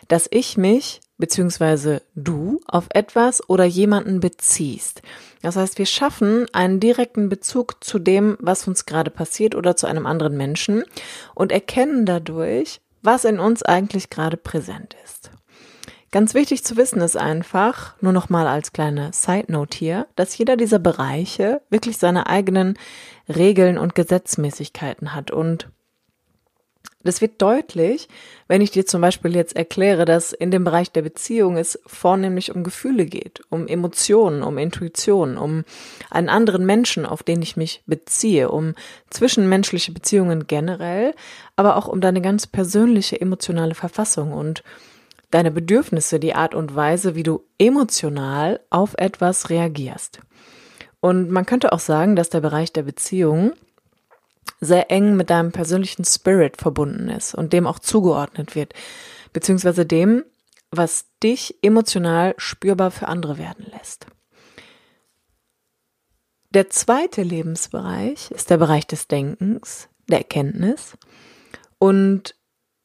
dass 0.08 0.28
ich 0.30 0.56
mich 0.56 1.00
beziehungsweise 1.20 2.02
du 2.16 2.60
auf 2.66 2.86
etwas 2.90 3.48
oder 3.48 3.64
jemanden 3.64 4.20
beziehst. 4.20 5.02
Das 5.42 5.54
heißt, 5.56 5.78
wir 5.78 5.86
schaffen 5.86 6.46
einen 6.52 6.80
direkten 6.80 7.28
Bezug 7.28 7.84
zu 7.84 7.98
dem, 7.98 8.36
was 8.40 8.66
uns 8.66 8.86
gerade 8.86 9.10
passiert 9.10 9.54
oder 9.54 9.76
zu 9.76 9.86
einem 9.86 10.06
anderen 10.06 10.36
Menschen 10.36 10.82
und 11.34 11.52
erkennen 11.52 12.06
dadurch, 12.06 12.80
was 13.02 13.24
in 13.24 13.38
uns 13.38 13.62
eigentlich 13.62 14.10
gerade 14.10 14.36
präsent 14.36 14.96
ist. 15.04 15.30
Ganz 16.10 16.34
wichtig 16.34 16.64
zu 16.64 16.76
wissen 16.76 17.00
ist 17.02 17.16
einfach, 17.16 17.94
nur 18.00 18.12
noch 18.12 18.28
mal 18.30 18.48
als 18.48 18.72
kleine 18.72 19.12
Side 19.12 19.52
Note 19.52 19.78
hier, 19.78 20.08
dass 20.16 20.36
jeder 20.36 20.56
dieser 20.56 20.80
Bereiche 20.80 21.62
wirklich 21.70 21.98
seine 21.98 22.26
eigenen 22.26 22.76
Regeln 23.28 23.78
und 23.78 23.94
Gesetzmäßigkeiten 23.94 25.14
hat 25.14 25.30
und 25.30 25.68
das 27.02 27.20
wird 27.20 27.40
deutlich, 27.40 28.08
wenn 28.46 28.60
ich 28.60 28.70
dir 28.70 28.84
zum 28.84 29.00
Beispiel 29.00 29.34
jetzt 29.34 29.56
erkläre, 29.56 30.04
dass 30.04 30.32
in 30.32 30.50
dem 30.50 30.64
Bereich 30.64 30.92
der 30.92 31.02
Beziehung 31.02 31.56
es 31.56 31.80
vornehmlich 31.86 32.54
um 32.54 32.62
Gefühle 32.62 33.06
geht, 33.06 33.40
um 33.48 33.66
Emotionen, 33.66 34.42
um 34.42 34.58
Intuition, 34.58 35.38
um 35.38 35.64
einen 36.10 36.28
anderen 36.28 36.66
Menschen, 36.66 37.06
auf 37.06 37.22
den 37.22 37.40
ich 37.40 37.56
mich 37.56 37.82
beziehe, 37.86 38.50
um 38.50 38.74
zwischenmenschliche 39.08 39.92
Beziehungen 39.92 40.46
generell, 40.46 41.14
aber 41.56 41.76
auch 41.76 41.88
um 41.88 42.00
deine 42.00 42.20
ganz 42.20 42.46
persönliche 42.46 43.20
emotionale 43.20 43.74
Verfassung 43.74 44.32
und 44.32 44.62
deine 45.30 45.50
Bedürfnisse, 45.50 46.20
die 46.20 46.34
Art 46.34 46.54
und 46.54 46.74
Weise, 46.74 47.14
wie 47.14 47.22
du 47.22 47.44
emotional 47.58 48.60
auf 48.68 48.94
etwas 48.98 49.48
reagierst. 49.48 50.20
Und 51.00 51.30
man 51.30 51.46
könnte 51.46 51.72
auch 51.72 51.78
sagen, 51.78 52.14
dass 52.14 52.28
der 52.28 52.40
Bereich 52.40 52.72
der 52.72 52.82
Beziehung 52.82 53.52
sehr 54.60 54.90
eng 54.90 55.16
mit 55.16 55.30
deinem 55.30 55.52
persönlichen 55.52 56.04
Spirit 56.04 56.56
verbunden 56.56 57.08
ist 57.08 57.34
und 57.34 57.52
dem 57.52 57.66
auch 57.66 57.78
zugeordnet 57.78 58.54
wird, 58.54 58.74
beziehungsweise 59.32 59.86
dem, 59.86 60.24
was 60.70 61.06
dich 61.22 61.56
emotional 61.62 62.34
spürbar 62.36 62.90
für 62.90 63.08
andere 63.08 63.38
werden 63.38 63.66
lässt. 63.70 64.06
Der 66.50 66.68
zweite 66.68 67.22
Lebensbereich 67.22 68.30
ist 68.32 68.50
der 68.50 68.58
Bereich 68.58 68.86
des 68.86 69.06
Denkens, 69.06 69.88
der 70.08 70.18
Erkenntnis. 70.18 70.96
Und 71.78 72.34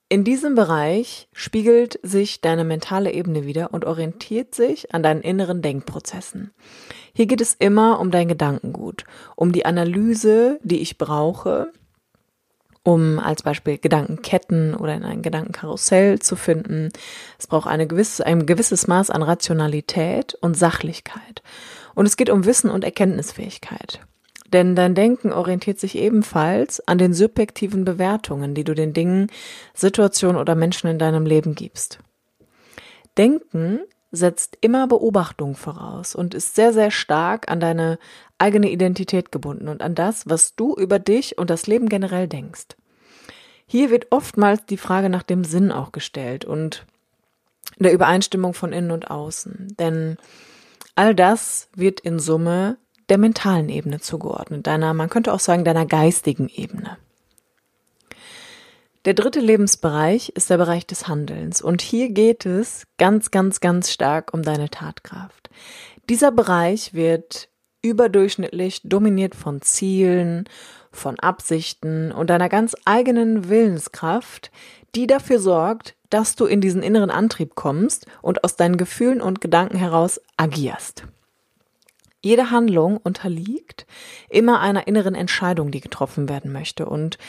in 0.07 0.23
diesem 0.23 0.55
Bereich 0.55 1.27
spiegelt 1.33 1.99
sich 2.03 2.41
deine 2.41 2.63
mentale 2.63 3.11
Ebene 3.11 3.45
wieder 3.45 3.73
und 3.73 3.85
orientiert 3.85 4.53
sich 4.53 4.93
an 4.93 5.01
deinen 5.01 5.21
inneren 5.21 5.61
Denkprozessen. 5.61 6.51
Hier 7.13 7.25
geht 7.25 7.41
es 7.41 7.55
immer 7.55 7.99
um 7.99 8.11
dein 8.11 8.27
Gedankengut, 8.27 9.05
um 9.35 9.51
die 9.51 9.65
Analyse, 9.65 10.59
die 10.63 10.79
ich 10.79 10.97
brauche, 10.97 11.71
um 12.83 13.17
als 13.17 13.41
Beispiel 13.41 13.79
Gedankenketten 13.79 14.75
oder 14.75 14.93
in 14.93 15.03
ein 15.03 15.23
Gedankenkarussell 15.23 16.19
zu 16.19 16.35
finden. 16.35 16.89
Es 17.39 17.47
braucht 17.47 17.67
eine 17.67 17.87
gewisse, 17.87 18.25
ein 18.25 18.45
gewisses 18.45 18.85
Maß 18.85 19.09
an 19.09 19.23
Rationalität 19.23 20.35
und 20.35 20.55
Sachlichkeit. 20.55 21.41
Und 21.95 22.05
es 22.05 22.15
geht 22.15 22.29
um 22.29 22.45
Wissen 22.45 22.69
und 22.69 22.83
Erkenntnisfähigkeit. 22.83 24.01
Denn 24.55 24.73
dein 24.73 24.95
Denken 24.95 25.33
orientiert 25.33 25.81
sich 25.81 25.97
ebenfalls 25.97 26.79
an 26.87 26.97
den 26.97 27.13
subjektiven 27.13 27.83
Bewertungen, 27.83 28.55
die 28.55 28.63
du 28.63 28.73
den 28.73 28.93
Dingen, 28.93 29.27
Situationen 29.73 30.39
oder 30.39 30.55
Menschen 30.55 30.89
in 30.89 30.97
deinem 30.97 31.25
Leben 31.25 31.55
gibst. 31.55 31.99
Denken 33.17 33.81
setzt 34.13 34.57
immer 34.61 34.87
Beobachtung 34.87 35.55
voraus 35.55 36.15
und 36.15 36.33
ist 36.33 36.55
sehr, 36.55 36.71
sehr 36.71 36.89
stark 36.89 37.51
an 37.51 37.59
deine 37.59 37.99
eigene 38.37 38.69
Identität 38.69 39.29
gebunden 39.29 39.67
und 39.67 39.81
an 39.81 39.93
das, 39.93 40.23
was 40.29 40.55
du 40.55 40.73
über 40.73 40.99
dich 40.99 41.37
und 41.37 41.49
das 41.49 41.67
Leben 41.67 41.89
generell 41.89 42.29
denkst. 42.29 42.77
Hier 43.65 43.89
wird 43.89 44.07
oftmals 44.11 44.65
die 44.65 44.77
Frage 44.77 45.09
nach 45.09 45.23
dem 45.23 45.43
Sinn 45.43 45.73
auch 45.73 45.91
gestellt 45.91 46.45
und 46.45 46.85
der 47.77 47.91
Übereinstimmung 47.91 48.53
von 48.53 48.71
innen 48.71 48.91
und 48.91 49.11
außen. 49.11 49.75
Denn 49.77 50.15
all 50.95 51.13
das 51.13 51.67
wird 51.75 51.99
in 51.99 52.19
Summe 52.19 52.77
der 53.09 53.17
mentalen 53.17 53.69
Ebene 53.69 53.99
zugeordnet, 53.99 54.67
deiner, 54.67 54.93
man 54.93 55.09
könnte 55.09 55.33
auch 55.33 55.39
sagen, 55.39 55.63
deiner 55.63 55.85
geistigen 55.85 56.49
Ebene. 56.49 56.97
Der 59.05 59.13
dritte 59.13 59.39
Lebensbereich 59.39 60.29
ist 60.29 60.49
der 60.49 60.57
Bereich 60.57 60.87
des 60.87 61.07
Handelns 61.07 61.61
und 61.61 61.83
hier 61.83 62.09
geht 62.09 62.47
es 62.47 62.87
ganz, 62.97 63.29
ganz, 63.29 63.59
ganz 63.59 63.91
stark 63.91 64.33
um 64.33 64.41
deine 64.41 64.69
Tatkraft. 64.69 65.51
Dieser 66.09 66.31
Bereich 66.31 66.95
wird 66.95 67.49
überdurchschnittlich 67.83 68.81
dominiert 68.83 69.35
von 69.35 69.61
Zielen, 69.61 70.49
von 70.91 71.19
Absichten 71.19 72.11
und 72.11 72.31
deiner 72.31 72.49
ganz 72.49 72.75
eigenen 72.85 73.47
Willenskraft, 73.47 74.51
die 74.95 75.05
dafür 75.05 75.39
sorgt, 75.39 75.95
dass 76.09 76.35
du 76.35 76.45
in 76.45 76.61
diesen 76.61 76.81
inneren 76.81 77.11
Antrieb 77.11 77.53
kommst 77.53 78.07
und 78.23 78.43
aus 78.43 78.55
deinen 78.55 78.77
Gefühlen 78.77 79.21
und 79.21 79.39
Gedanken 79.39 79.77
heraus 79.77 80.19
agierst. 80.37 81.03
Jede 82.25 82.49
Handlung 82.49 82.97
unterliegt 82.97 83.85
immer 84.29 84.59
einer 84.59 84.87
inneren 84.87 85.13
Entscheidung, 85.13 85.69
die 85.69 85.79
getroffen 85.79 86.27
werden 86.27 86.51
möchte. 86.51 86.87
Und 86.87 87.19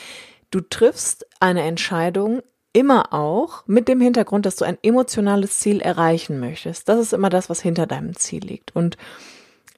du 0.49 0.59
triffst 0.59 1.27
eine 1.39 1.61
Entscheidung 1.61 2.41
immer 2.73 3.13
auch 3.13 3.61
mit 3.67 3.87
dem 3.87 4.01
Hintergrund, 4.01 4.47
dass 4.47 4.55
du 4.55 4.65
ein 4.65 4.79
emotionales 4.81 5.59
Ziel 5.59 5.81
erreichen 5.81 6.39
möchtest. 6.39 6.89
Das 6.89 6.99
ist 6.99 7.13
immer 7.13 7.29
das, 7.29 7.47
was 7.47 7.61
hinter 7.61 7.85
deinem 7.85 8.15
Ziel 8.15 8.43
liegt. 8.43 8.75
Und 8.75 8.97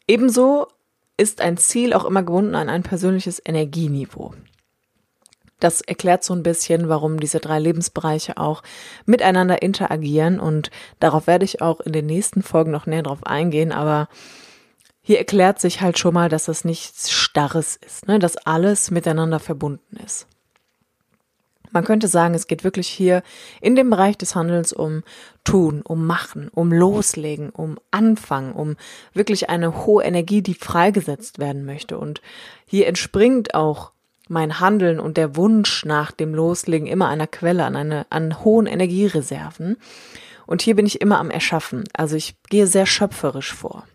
ebenso 0.07 0.67
ist 1.17 1.41
ein 1.41 1.57
Ziel 1.57 1.91
auch 1.91 2.05
immer 2.05 2.23
gebunden 2.23 2.55
an 2.55 2.69
ein 2.69 2.83
persönliches 2.83 3.41
Energieniveau. 3.43 4.35
Das 5.59 5.81
erklärt 5.81 6.23
so 6.23 6.33
ein 6.33 6.43
bisschen, 6.43 6.87
warum 6.87 7.19
diese 7.19 7.41
drei 7.41 7.59
Lebensbereiche 7.59 8.37
auch 8.37 8.63
miteinander 9.05 9.61
interagieren 9.61 10.39
und 10.39 10.71
darauf 11.01 11.27
werde 11.27 11.43
ich 11.43 11.61
auch 11.61 11.81
in 11.81 11.91
den 11.91 12.05
nächsten 12.05 12.41
Folgen 12.41 12.71
noch 12.71 12.85
näher 12.85 13.03
drauf 13.03 13.25
eingehen, 13.25 13.73
aber 13.73 14.07
hier 15.09 15.17
erklärt 15.17 15.59
sich 15.59 15.81
halt 15.81 15.97
schon 15.97 16.13
mal, 16.13 16.29
dass 16.29 16.45
das 16.45 16.63
nichts 16.63 17.09
Starres 17.09 17.77
ist, 17.83 18.07
ne? 18.07 18.19
dass 18.19 18.37
alles 18.37 18.91
miteinander 18.91 19.39
verbunden 19.39 19.97
ist. 20.05 20.27
Man 21.71 21.83
könnte 21.83 22.07
sagen, 22.07 22.35
es 22.35 22.45
geht 22.45 22.63
wirklich 22.63 22.87
hier 22.87 23.23
in 23.59 23.75
dem 23.75 23.89
Bereich 23.89 24.19
des 24.19 24.35
Handelns 24.35 24.71
um 24.71 25.01
Tun, 25.43 25.81
um 25.81 26.05
Machen, 26.05 26.49
um 26.49 26.71
Loslegen, 26.71 27.49
um 27.49 27.79
Anfangen, 27.89 28.53
um 28.53 28.75
wirklich 29.11 29.49
eine 29.49 29.83
hohe 29.83 30.03
Energie, 30.03 30.43
die 30.43 30.53
freigesetzt 30.53 31.39
werden 31.39 31.65
möchte. 31.65 31.97
Und 31.97 32.21
hier 32.67 32.85
entspringt 32.85 33.55
auch 33.55 33.93
mein 34.27 34.59
Handeln 34.59 34.99
und 34.99 35.17
der 35.17 35.35
Wunsch 35.35 35.85
nach 35.85 36.11
dem 36.11 36.35
Loslegen 36.35 36.85
immer 36.85 37.07
einer 37.07 37.25
Quelle, 37.25 37.65
an, 37.65 37.75
eine, 37.75 38.05
an 38.11 38.43
hohen 38.43 38.67
Energiereserven. 38.67 39.77
Und 40.45 40.61
hier 40.61 40.75
bin 40.75 40.85
ich 40.85 41.01
immer 41.01 41.17
am 41.17 41.31
Erschaffen. 41.31 41.85
Also 41.93 42.15
ich 42.15 42.35
gehe 42.51 42.67
sehr 42.67 42.85
schöpferisch 42.85 43.51
vor. 43.51 43.87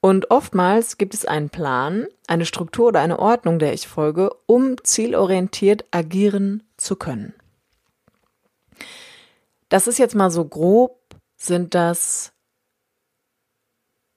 Und 0.00 0.30
oftmals 0.30 0.96
gibt 0.96 1.14
es 1.14 1.24
einen 1.24 1.50
Plan, 1.50 2.06
eine 2.26 2.44
Struktur 2.46 2.88
oder 2.88 3.00
eine 3.00 3.18
Ordnung, 3.18 3.58
der 3.58 3.72
ich 3.72 3.88
folge, 3.88 4.30
um 4.46 4.76
zielorientiert 4.84 5.84
agieren 5.90 6.62
zu 6.76 6.96
können. 6.96 7.34
Das 9.68 9.86
ist 9.86 9.98
jetzt 9.98 10.14
mal 10.14 10.30
so 10.30 10.44
grob, 10.44 11.00
sind 11.36 11.74
das 11.74 12.32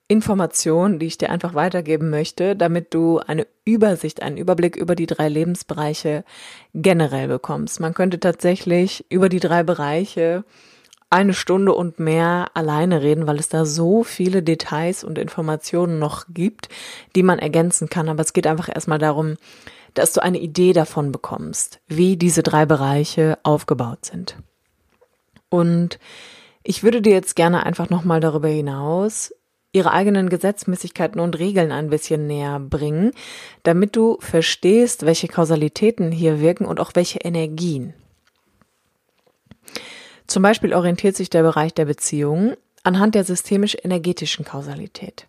Informationen, 0.07 1.00
die 1.00 1.05
ich 1.05 1.17
dir 1.17 1.29
einfach 1.29 1.53
weitergeben 1.53 2.09
möchte, 2.09 2.55
damit 2.55 2.93
du 2.93 3.19
eine 3.19 3.47
Übersicht, 3.63 4.21
einen 4.21 4.38
Überblick 4.38 4.75
über 4.75 4.93
die 4.93 5.05
drei 5.05 5.29
Lebensbereiche 5.29 6.25
generell 6.73 7.29
bekommst. 7.29 7.79
Man 7.79 7.93
könnte 7.93 8.19
tatsächlich 8.19 9.05
über 9.09 9.29
die 9.29 9.39
drei 9.39 9.63
Bereiche 9.63 10.43
eine 11.12 11.34
Stunde 11.34 11.74
und 11.74 12.00
mehr 12.00 12.50
alleine 12.53 13.03
reden, 13.03 13.27
weil 13.27 13.38
es 13.38 13.50
da 13.50 13.65
so 13.65 14.03
viele 14.03 14.41
Details 14.41 15.03
und 15.03 15.18
Informationen 15.18 16.00
noch 16.00 16.25
gibt, 16.30 16.70
die 17.15 17.24
man 17.24 17.38
ergänzen 17.38 17.89
kann. 17.89 18.10
Aber 18.10 18.22
es 18.22 18.34
geht 18.34 18.48
einfach 18.48 18.70
erstmal 18.74 18.98
darum, 18.98 19.36
dass 19.94 20.13
du 20.13 20.24
eine 20.24 20.39
Idee 20.39 20.72
davon 20.74 21.12
bekommst, 21.12 21.82
wie 21.88 22.15
diese 22.15 22.44
drei 22.44 22.65
Bereiche 22.65 23.38
aufgebaut 23.44 24.06
sind. 24.06 24.38
Und 25.50 26.00
ich 26.63 26.84
würde 26.84 27.01
dir 27.01 27.12
jetzt 27.12 27.36
gerne 27.36 27.65
einfach 27.65 27.89
nochmal 27.89 28.22
darüber 28.22 28.48
hinaus 28.48 29.34
ihre 29.74 29.91
eigenen 29.91 30.30
Gesetzmäßigkeiten 30.30 31.20
und 31.20 31.39
Regeln 31.39 31.72
ein 31.72 31.89
bisschen 31.89 32.27
näher 32.27 32.60
bringen, 32.60 33.12
damit 33.63 33.96
du 33.96 34.18
verstehst, 34.20 35.06
welche 35.06 35.27
Kausalitäten 35.27 36.12
hier 36.12 36.41
wirken 36.41 36.65
und 36.65 36.80
auch 36.80 36.91
welche 36.94 37.20
Energien. 37.20 37.94
Zum 40.31 40.43
Beispiel 40.43 40.73
orientiert 40.73 41.17
sich 41.17 41.29
der 41.29 41.43
Bereich 41.43 41.73
der 41.73 41.83
Beziehungen 41.83 42.55
anhand 42.83 43.15
der 43.15 43.25
systemisch-energetischen 43.25 44.45
Kausalität. 44.45 45.27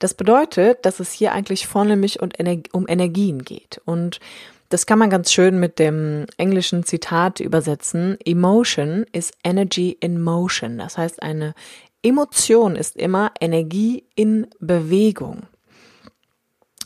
Das 0.00 0.12
bedeutet, 0.12 0.84
dass 0.84 0.98
es 0.98 1.12
hier 1.12 1.30
eigentlich 1.30 1.68
vornehmlich 1.68 2.18
um 2.20 2.88
Energien 2.88 3.44
geht. 3.44 3.80
Und 3.84 4.18
das 4.68 4.86
kann 4.86 4.98
man 4.98 5.08
ganz 5.08 5.30
schön 5.30 5.60
mit 5.60 5.78
dem 5.78 6.26
englischen 6.36 6.82
Zitat 6.82 7.38
übersetzen. 7.38 8.18
Emotion 8.24 9.06
is 9.12 9.30
energy 9.44 9.96
in 10.00 10.20
motion. 10.20 10.78
Das 10.78 10.98
heißt, 10.98 11.22
eine 11.22 11.54
Emotion 12.02 12.74
ist 12.74 12.96
immer 12.96 13.30
Energie 13.40 14.02
in 14.16 14.48
Bewegung. 14.58 15.44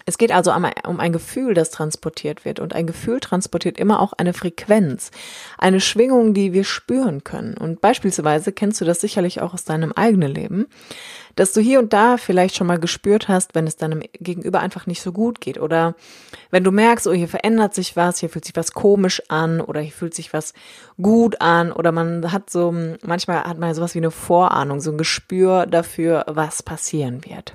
Es 0.06 0.18
geht 0.18 0.32
also 0.32 0.52
um 0.52 1.00
ein 1.00 1.12
Gefühl, 1.12 1.54
das 1.54 1.70
transportiert 1.70 2.44
wird. 2.44 2.60
Und 2.60 2.74
ein 2.74 2.86
Gefühl 2.86 3.20
transportiert 3.20 3.78
immer 3.78 4.00
auch 4.00 4.12
eine 4.12 4.34
Frequenz, 4.34 5.10
eine 5.56 5.80
Schwingung, 5.80 6.34
die 6.34 6.52
wir 6.52 6.64
spüren 6.64 7.24
können. 7.24 7.56
Und 7.56 7.80
beispielsweise 7.80 8.52
kennst 8.52 8.80
du 8.80 8.84
das 8.84 9.00
sicherlich 9.00 9.40
auch 9.40 9.54
aus 9.54 9.64
deinem 9.64 9.92
eigenen 9.92 10.30
Leben, 10.30 10.66
dass 11.36 11.52
du 11.52 11.60
hier 11.60 11.78
und 11.78 11.92
da 11.92 12.18
vielleicht 12.18 12.54
schon 12.54 12.66
mal 12.66 12.78
gespürt 12.78 13.28
hast, 13.28 13.54
wenn 13.54 13.66
es 13.66 13.76
deinem 13.76 14.02
Gegenüber 14.12 14.60
einfach 14.60 14.86
nicht 14.86 15.00
so 15.00 15.10
gut 15.10 15.40
geht. 15.40 15.58
Oder 15.58 15.94
wenn 16.50 16.64
du 16.64 16.70
merkst, 16.70 17.06
oh, 17.06 17.12
hier 17.12 17.28
verändert 17.28 17.74
sich 17.74 17.96
was, 17.96 18.18
hier 18.18 18.28
fühlt 18.28 18.44
sich 18.44 18.56
was 18.56 18.72
komisch 18.72 19.22
an 19.28 19.62
oder 19.62 19.80
hier 19.80 19.92
fühlt 19.92 20.14
sich 20.14 20.34
was 20.34 20.52
gut 21.00 21.40
an. 21.40 21.72
Oder 21.72 21.92
man 21.92 22.30
hat 22.30 22.50
so, 22.50 22.74
manchmal 23.02 23.44
hat 23.44 23.58
man 23.58 23.74
sowas 23.74 23.94
wie 23.94 24.00
eine 24.00 24.10
Vorahnung, 24.10 24.80
so 24.80 24.90
ein 24.90 24.98
Gespür 24.98 25.64
dafür, 25.66 26.24
was 26.28 26.62
passieren 26.62 27.24
wird. 27.24 27.54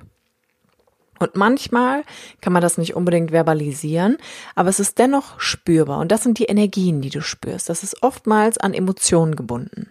Und 1.20 1.36
manchmal 1.36 2.04
kann 2.42 2.54
man 2.54 2.62
das 2.62 2.78
nicht 2.78 2.96
unbedingt 2.96 3.32
verbalisieren, 3.32 4.18
aber 4.56 4.70
es 4.70 4.80
ist 4.80 4.98
dennoch 4.98 5.40
spürbar. 5.40 6.00
Und 6.00 6.12
das 6.12 6.24
sind 6.24 6.40
die 6.40 6.46
Energien, 6.46 7.02
die 7.02 7.10
du 7.10 7.22
spürst. 7.22 7.70
Das 7.70 7.84
ist 7.84 8.02
oftmals 8.02 8.58
an 8.58 8.74
Emotionen 8.74 9.36
gebunden. 9.36 9.90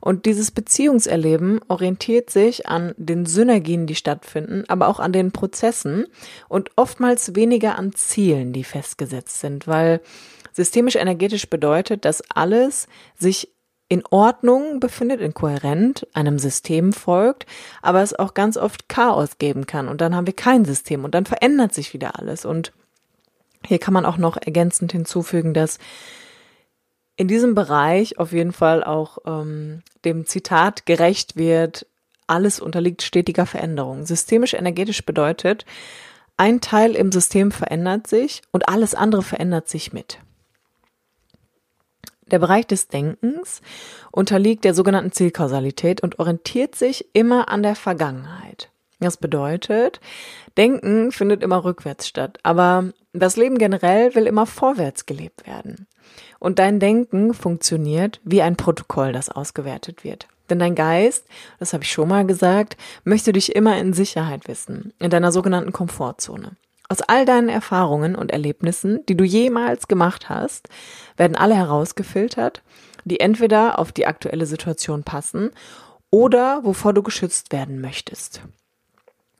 Und 0.00 0.24
dieses 0.24 0.50
Beziehungserleben 0.50 1.60
orientiert 1.68 2.30
sich 2.30 2.66
an 2.66 2.94
den 2.96 3.26
Synergien, 3.26 3.86
die 3.86 3.94
stattfinden, 3.94 4.64
aber 4.68 4.88
auch 4.88 4.98
an 4.98 5.12
den 5.12 5.30
Prozessen 5.30 6.06
und 6.48 6.70
oftmals 6.76 7.34
weniger 7.34 7.78
an 7.78 7.92
Zielen, 7.94 8.54
die 8.54 8.64
festgesetzt 8.64 9.40
sind, 9.40 9.66
weil 9.66 10.00
systemisch 10.52 10.96
energetisch 10.96 11.48
bedeutet, 11.50 12.06
dass 12.06 12.22
alles 12.34 12.88
sich 13.18 13.50
in 13.90 14.04
Ordnung 14.08 14.78
befindet, 14.78 15.20
in 15.20 15.34
kohärent 15.34 16.06
einem 16.14 16.38
System 16.38 16.92
folgt, 16.92 17.44
aber 17.82 18.02
es 18.02 18.14
auch 18.14 18.34
ganz 18.34 18.56
oft 18.56 18.88
Chaos 18.88 19.36
geben 19.38 19.66
kann 19.66 19.88
und 19.88 20.00
dann 20.00 20.14
haben 20.14 20.28
wir 20.28 20.32
kein 20.32 20.64
System 20.64 21.04
und 21.04 21.12
dann 21.14 21.26
verändert 21.26 21.74
sich 21.74 21.92
wieder 21.92 22.18
alles 22.18 22.44
und 22.44 22.72
hier 23.66 23.80
kann 23.80 23.92
man 23.92 24.06
auch 24.06 24.16
noch 24.16 24.36
ergänzend 24.36 24.92
hinzufügen, 24.92 25.54
dass 25.54 25.78
in 27.16 27.26
diesem 27.26 27.56
Bereich 27.56 28.18
auf 28.18 28.32
jeden 28.32 28.52
Fall 28.52 28.84
auch 28.84 29.18
ähm, 29.26 29.82
dem 30.04 30.24
Zitat 30.24 30.86
gerecht 30.86 31.36
wird, 31.36 31.84
alles 32.28 32.60
unterliegt 32.60 33.02
stetiger 33.02 33.44
Veränderung. 33.44 34.06
Systemisch 34.06 34.54
energetisch 34.54 35.04
bedeutet, 35.04 35.66
ein 36.36 36.60
Teil 36.60 36.94
im 36.94 37.10
System 37.10 37.50
verändert 37.50 38.06
sich 38.06 38.40
und 38.52 38.68
alles 38.68 38.94
andere 38.94 39.22
verändert 39.22 39.68
sich 39.68 39.92
mit. 39.92 40.20
Der 42.30 42.38
Bereich 42.38 42.66
des 42.66 42.88
Denkens 42.88 43.60
unterliegt 44.12 44.64
der 44.64 44.74
sogenannten 44.74 45.12
Zielkausalität 45.12 46.02
und 46.02 46.18
orientiert 46.18 46.74
sich 46.74 47.06
immer 47.12 47.48
an 47.48 47.62
der 47.62 47.74
Vergangenheit. 47.74 48.70
Das 49.00 49.16
bedeutet, 49.16 50.00
Denken 50.58 51.10
findet 51.10 51.42
immer 51.42 51.64
rückwärts 51.64 52.06
statt, 52.06 52.38
aber 52.42 52.90
das 53.12 53.36
Leben 53.36 53.58
generell 53.58 54.14
will 54.14 54.26
immer 54.26 54.46
vorwärts 54.46 55.06
gelebt 55.06 55.46
werden. 55.46 55.86
Und 56.38 56.58
dein 56.58 56.80
Denken 56.80 57.34
funktioniert 57.34 58.20
wie 58.24 58.42
ein 58.42 58.56
Protokoll, 58.56 59.12
das 59.12 59.30
ausgewertet 59.30 60.04
wird. 60.04 60.28
Denn 60.50 60.58
dein 60.58 60.74
Geist, 60.74 61.24
das 61.58 61.72
habe 61.72 61.84
ich 61.84 61.92
schon 61.92 62.08
mal 62.08 62.26
gesagt, 62.26 62.76
möchte 63.04 63.32
dich 63.32 63.54
immer 63.54 63.78
in 63.78 63.92
Sicherheit 63.92 64.48
wissen, 64.48 64.92
in 64.98 65.10
deiner 65.10 65.32
sogenannten 65.32 65.72
Komfortzone. 65.72 66.56
Aus 66.90 67.02
all 67.02 67.24
deinen 67.24 67.48
Erfahrungen 67.48 68.16
und 68.16 68.32
Erlebnissen, 68.32 69.06
die 69.06 69.16
du 69.16 69.22
jemals 69.22 69.86
gemacht 69.86 70.28
hast, 70.28 70.68
werden 71.16 71.36
alle 71.36 71.54
herausgefiltert, 71.54 72.62
die 73.04 73.20
entweder 73.20 73.78
auf 73.78 73.92
die 73.92 74.06
aktuelle 74.06 74.44
Situation 74.44 75.04
passen 75.04 75.52
oder 76.10 76.64
wovor 76.64 76.92
du 76.92 77.04
geschützt 77.04 77.52
werden 77.52 77.80
möchtest. 77.80 78.42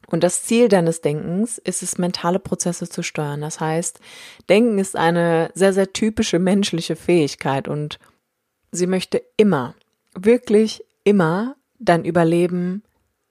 Und 0.06 0.22
das 0.22 0.44
Ziel 0.44 0.68
deines 0.68 1.00
Denkens 1.00 1.58
ist 1.58 1.82
es, 1.82 1.98
mentale 1.98 2.38
Prozesse 2.38 2.88
zu 2.88 3.02
steuern. 3.02 3.40
Das 3.40 3.58
heißt, 3.58 3.98
Denken 4.48 4.78
ist 4.78 4.94
eine 4.94 5.50
sehr, 5.54 5.72
sehr 5.72 5.92
typische 5.92 6.38
menschliche 6.38 6.94
Fähigkeit 6.94 7.66
und 7.66 7.98
sie 8.70 8.86
möchte 8.86 9.24
immer, 9.36 9.74
wirklich 10.14 10.84
immer 11.02 11.56
dein 11.80 12.04
Überleben 12.04 12.84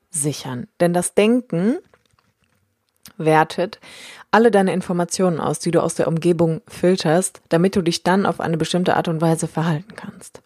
sichern. 0.10 0.68
Denn 0.82 0.92
das 0.94 1.14
Denken 1.14 1.78
wertet 3.18 3.80
alle 4.32 4.52
deine 4.52 4.74
Informationen 4.74 5.40
aus, 5.40 5.60
die 5.60 5.72
du 5.72 5.82
aus 5.82 5.96
der 5.96 6.08
Umgebung 6.08 6.62
filterst, 6.68 7.42
damit 7.50 7.76
du 7.76 7.82
dich 7.82 8.04
dann 8.04 8.26
auf 8.26 8.40
eine 8.40 8.58
bestimmte 8.58 8.96
Art 8.96 9.08
und 9.08 9.22
Weise 9.22 9.48
verhalten 9.48 9.96
kannst. 9.96 10.42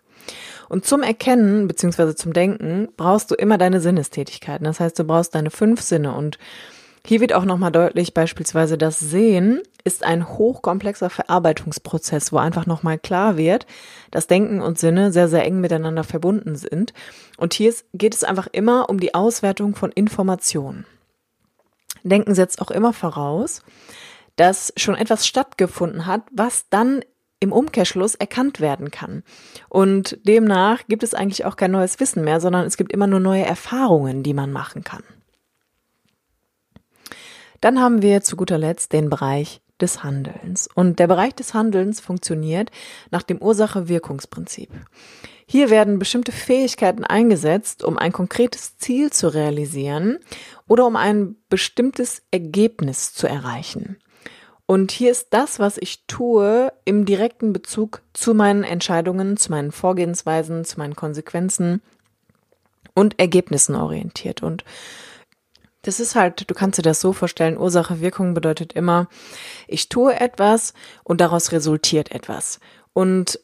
Und 0.70 0.86
zum 0.86 1.04
Erkennen 1.04 1.68
bzw. 1.68 2.16
zum 2.16 2.34
Denken 2.34 2.88
brauchst 2.98 3.30
du 3.30 3.36
immer 3.36 3.58
deine 3.58 3.80
Sinnestätigkeiten. 3.80 4.64
Das 4.66 4.80
heißt, 4.80 4.98
du 4.98 5.04
brauchst 5.04 5.36
deine 5.36 5.52
fünf 5.52 5.82
Sinne. 5.82 6.16
Und 6.16 6.40
hier 7.06 7.20
wird 7.20 7.34
auch 7.34 7.46
nochmal 7.46 7.72
deutlich, 7.72 8.14
beispielsweise 8.14 8.78
das 8.78 8.98
Sehen 9.00 9.62
ist 9.84 10.06
ein 10.06 10.30
hochkomplexer 10.30 11.10
Verarbeitungsprozess, 11.10 12.32
wo 12.32 12.38
einfach 12.38 12.66
nochmal 12.66 12.98
klar 12.98 13.36
wird, 13.36 13.66
dass 14.10 14.28
Denken 14.28 14.62
und 14.62 14.80
Sinne 14.80 15.12
sehr, 15.12 15.28
sehr 15.28 15.44
eng 15.44 15.60
miteinander 15.60 16.06
verbunden 16.06 16.56
sind. 16.56 16.94
Und 17.38 17.54
hier 17.54 17.74
geht 17.94 18.16
es 18.16 18.24
einfach 18.24 18.48
immer 18.52 18.90
um 18.90 19.00
die 19.00 19.14
Auswertung 19.14 19.76
von 19.76 19.92
Informationen. 19.92 20.86
Denken 22.02 22.36
setzt 22.36 22.62
auch 22.62 22.72
immer 22.72 22.94
voraus, 22.94 23.62
dass 24.36 24.74
schon 24.78 24.96
etwas 24.96 25.28
stattgefunden 25.28 26.06
hat, 26.06 26.24
was 26.32 26.68
dann 26.70 27.02
im 27.40 27.52
Umkehrschluss 27.52 28.16
erkannt 28.16 28.62
werden 28.62 28.90
kann. 28.90 29.24
Und 29.70 30.18
demnach 30.24 30.82
gibt 30.88 31.04
es 31.04 31.14
eigentlich 31.14 31.46
auch 31.46 31.58
kein 31.58 31.72
neues 31.72 32.00
Wissen 32.00 32.24
mehr, 32.24 32.40
sondern 32.40 32.66
es 32.66 32.78
gibt 32.78 32.92
immer 32.92 33.06
nur 33.06 33.20
neue 33.20 33.46
Erfahrungen, 33.46 34.24
die 34.24 34.34
man 34.34 34.52
machen 34.52 34.84
kann. 34.84 35.04
Dann 37.62 37.80
haben 37.80 38.02
wir 38.02 38.22
zu 38.22 38.36
guter 38.36 38.58
Letzt 38.58 38.92
den 38.94 39.10
Bereich 39.10 39.62
des 39.82 40.04
Handelns. 40.04 40.70
Und 40.74 41.00
der 41.00 41.08
Bereich 41.08 41.36
des 41.36 41.54
Handelns 41.54 42.00
funktioniert 42.00 42.70
nach 43.12 43.24
dem 43.24 43.42
Ursache-Wirkungsprinzip. 43.42 44.70
Hier 45.46 45.70
werden 45.70 46.00
bestimmte 46.00 46.32
Fähigkeiten 46.32 47.04
eingesetzt, 47.04 47.84
um 47.84 47.98
ein 47.98 48.12
konkretes 48.12 48.78
Ziel 48.78 49.12
zu 49.12 49.34
realisieren 49.34 50.20
oder 50.68 50.86
um 50.86 50.96
ein 50.96 51.36
bestimmtes 51.50 52.24
Ergebnis 52.32 53.14
zu 53.14 53.28
erreichen. 53.28 53.98
Und 54.66 54.92
hier 54.92 55.12
ist 55.12 55.28
das, 55.32 55.60
was 55.60 55.78
ich 55.78 56.06
tue, 56.08 56.72
im 56.86 57.06
direkten 57.06 57.52
Bezug 57.52 58.02
zu 58.14 58.34
meinen 58.34 58.64
Entscheidungen, 58.64 59.36
zu 59.38 59.52
meinen 59.52 59.72
Vorgehensweisen, 59.72 60.64
zu 60.64 60.80
meinen 60.80 60.96
Konsequenzen 60.96 61.82
und 62.96 63.20
Ergebnissen 63.20 63.76
orientiert. 63.76 64.42
Und 64.42 64.64
das 65.84 66.00
ist 66.00 66.16
halt, 66.16 66.50
du 66.50 66.54
kannst 66.54 66.80
dir 66.80 66.84
das 66.84 67.00
so 67.00 67.14
vorstellen, 67.14 67.58
Ursache, 67.58 68.02
Wirkung 68.02 68.34
bedeutet 68.34 68.74
immer, 68.74 69.08
ich 69.68 69.90
tue 69.90 70.20
etwas 70.20 70.74
und 71.04 71.22
daraus 71.22 71.52
resultiert 71.52 72.12
etwas. 72.12 72.60
Und 72.94 73.40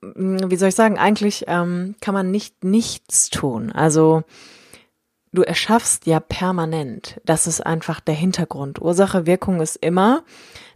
mm, 0.00 0.50
wie 0.50 0.56
soll 0.56 0.70
ich 0.70 0.74
sagen, 0.74 0.98
eigentlich 0.98 1.44
ähm, 1.46 1.94
kann 2.00 2.14
man 2.14 2.30
nicht 2.30 2.64
nichts 2.64 3.28
tun. 3.28 3.70
Also 3.70 4.24
du 5.32 5.42
erschaffst 5.42 6.06
ja 6.06 6.20
permanent. 6.20 7.20
Das 7.26 7.46
ist 7.46 7.64
einfach 7.64 8.00
der 8.00 8.14
Hintergrund. 8.14 8.80
Ursache, 8.80 9.26
Wirkung 9.26 9.60
ist 9.60 9.76
immer, 9.76 10.24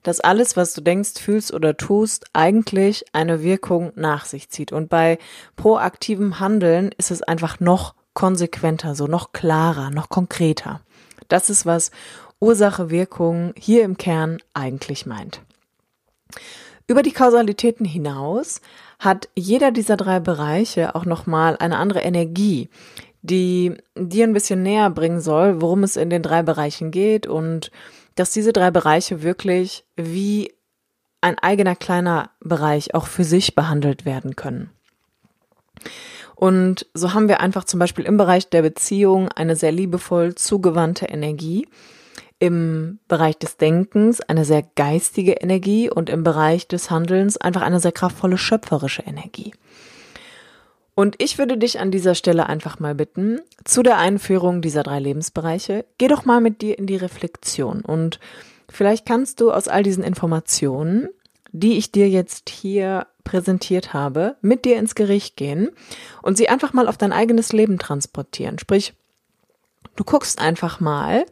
dass 0.03 0.21
alles, 0.21 0.59
was 0.59 0.75
du 0.75 0.83
denkst, 0.83 1.19
fühlst 1.19 1.55
oder 1.55 1.77
tust, 1.77 2.27
eigentlich 2.35 3.07
eine 3.15 3.43
Wirkung 3.43 3.93
nach 3.95 4.27
sich 4.27 4.51
zieht. 4.51 4.73
Und 4.73 4.91
bei 4.91 5.19
proaktivem 5.57 6.39
Handeln 6.39 6.91
ist 6.99 7.11
es 7.11 7.23
einfach 7.23 7.61
noch 7.61 7.95
konsequenter, 8.15 8.95
so 8.95 9.07
noch 9.07 9.33
klarer, 9.33 9.91
noch 9.91 10.09
konkreter. 10.09 10.81
Das 11.29 11.51
ist, 11.51 11.67
was 11.67 11.91
Ursache, 12.41 12.91
Wirkung 12.91 13.53
hier 13.57 13.85
im 13.85 13.97
Kern 13.97 14.39
eigentlich 14.53 15.07
meint. 15.07 15.41
Über 16.87 17.03
die 17.03 17.13
Kausalitäten 17.13 17.87
hinaus 17.87 18.61
hat 18.99 19.29
jeder 19.35 19.71
dieser 19.71 19.97
drei 19.97 20.21
Bereiche 20.21 20.95
auch 20.95 21.05
nochmal 21.05 21.57
eine 21.57 21.79
andere 21.79 22.01
Energie, 22.01 22.69
die 23.23 23.77
dir 23.95 24.27
ein 24.27 24.33
bisschen 24.33 24.63
näher 24.63 24.91
bringen 24.91 25.21
soll, 25.21 25.61
worum 25.61 25.85
es 25.85 25.97
in 25.97 26.11
den 26.11 26.23
drei 26.23 26.43
Bereichen 26.43 26.91
geht 26.91 27.27
und 27.27 27.71
dass 28.17 28.33
diese 28.33 28.53
drei 28.53 28.71
Bereiche 28.71 29.23
wirklich 29.23 29.85
wie 29.97 30.53
ein 31.21 31.39
eigener 31.39 31.77
kleiner 31.77 32.31
Bereich 32.41 32.95
auch 32.95 33.07
für 33.07 33.25
sich 33.25 33.55
behandelt 33.55 34.05
werden 34.05 34.37
können. 34.37 34.71
Und 36.43 36.87
so 36.93 37.15
haben 37.15 37.29
wir 37.29 37.41
einfach 37.41 37.63
zum 37.63 37.79
Beispiel 37.79 38.05
im 38.05 38.17
Bereich 38.17 38.49
der 38.49 38.63
Beziehung 38.63 39.29
eine 39.29 39.55
sehr 39.55 39.71
liebevoll 39.71 40.35
zugewandte 40.35 41.07
Energie, 41.07 41.69
im 42.41 42.99
Bereich 43.07 43.39
des 43.39 43.59
Denkens 43.59 44.21
eine 44.21 44.45
sehr 44.45 44.65
geistige 44.75 45.35
Energie 45.35 45.89
und 45.89 46.11
im 46.11 46.25
Bereich 46.25 46.67
des 46.67 46.91
Handelns 46.91 47.37
einfach 47.37 47.63
eine 47.63 47.79
sehr 47.79 47.93
kraftvolle 47.93 48.39
schöpferische 48.39 49.03
Energie. 49.03 49.55
Und 50.97 51.15
ich 51.23 51.39
würde 51.39 51.57
dich 51.57 51.79
an 51.79 51.93
dieser 51.93 52.17
Stelle 52.17 52.49
einfach 52.49 52.81
mal 52.81 52.97
bitten, 52.97 53.39
zu 53.65 53.85
der 53.85 53.99
Einführung 53.99 54.63
dieser 54.63 54.83
drei 54.83 54.99
Lebensbereiche, 54.99 55.85
geh 55.99 56.09
doch 56.09 56.25
mal 56.25 56.41
mit 56.41 56.61
dir 56.61 56.77
in 56.77 56.89
die 56.89 56.97
Reflexion 56.97 57.83
und 57.83 58.19
vielleicht 58.69 59.07
kannst 59.07 59.41
du 59.41 59.53
aus 59.53 59.69
all 59.69 59.85
diesen 59.85 60.03
Informationen, 60.03 61.09
die 61.53 61.79
ich 61.79 61.93
dir 61.93 62.09
jetzt 62.09 62.51
hier 62.51 63.07
präsentiert 63.25 63.93
habe, 63.93 64.37
mit 64.41 64.65
dir 64.65 64.79
ins 64.79 64.95
Gericht 64.95 65.37
gehen 65.37 65.71
und 66.23 66.37
sie 66.37 66.49
einfach 66.49 66.73
mal 66.73 66.89
auf 66.89 66.97
dein 66.97 67.13
eigenes 67.13 67.53
Leben 67.53 67.79
transportieren. 67.79 68.59
Sprich, 68.59 68.95
du 69.97 70.05
guckst 70.05 70.41
einfach 70.41 70.81
mal, 70.81 71.25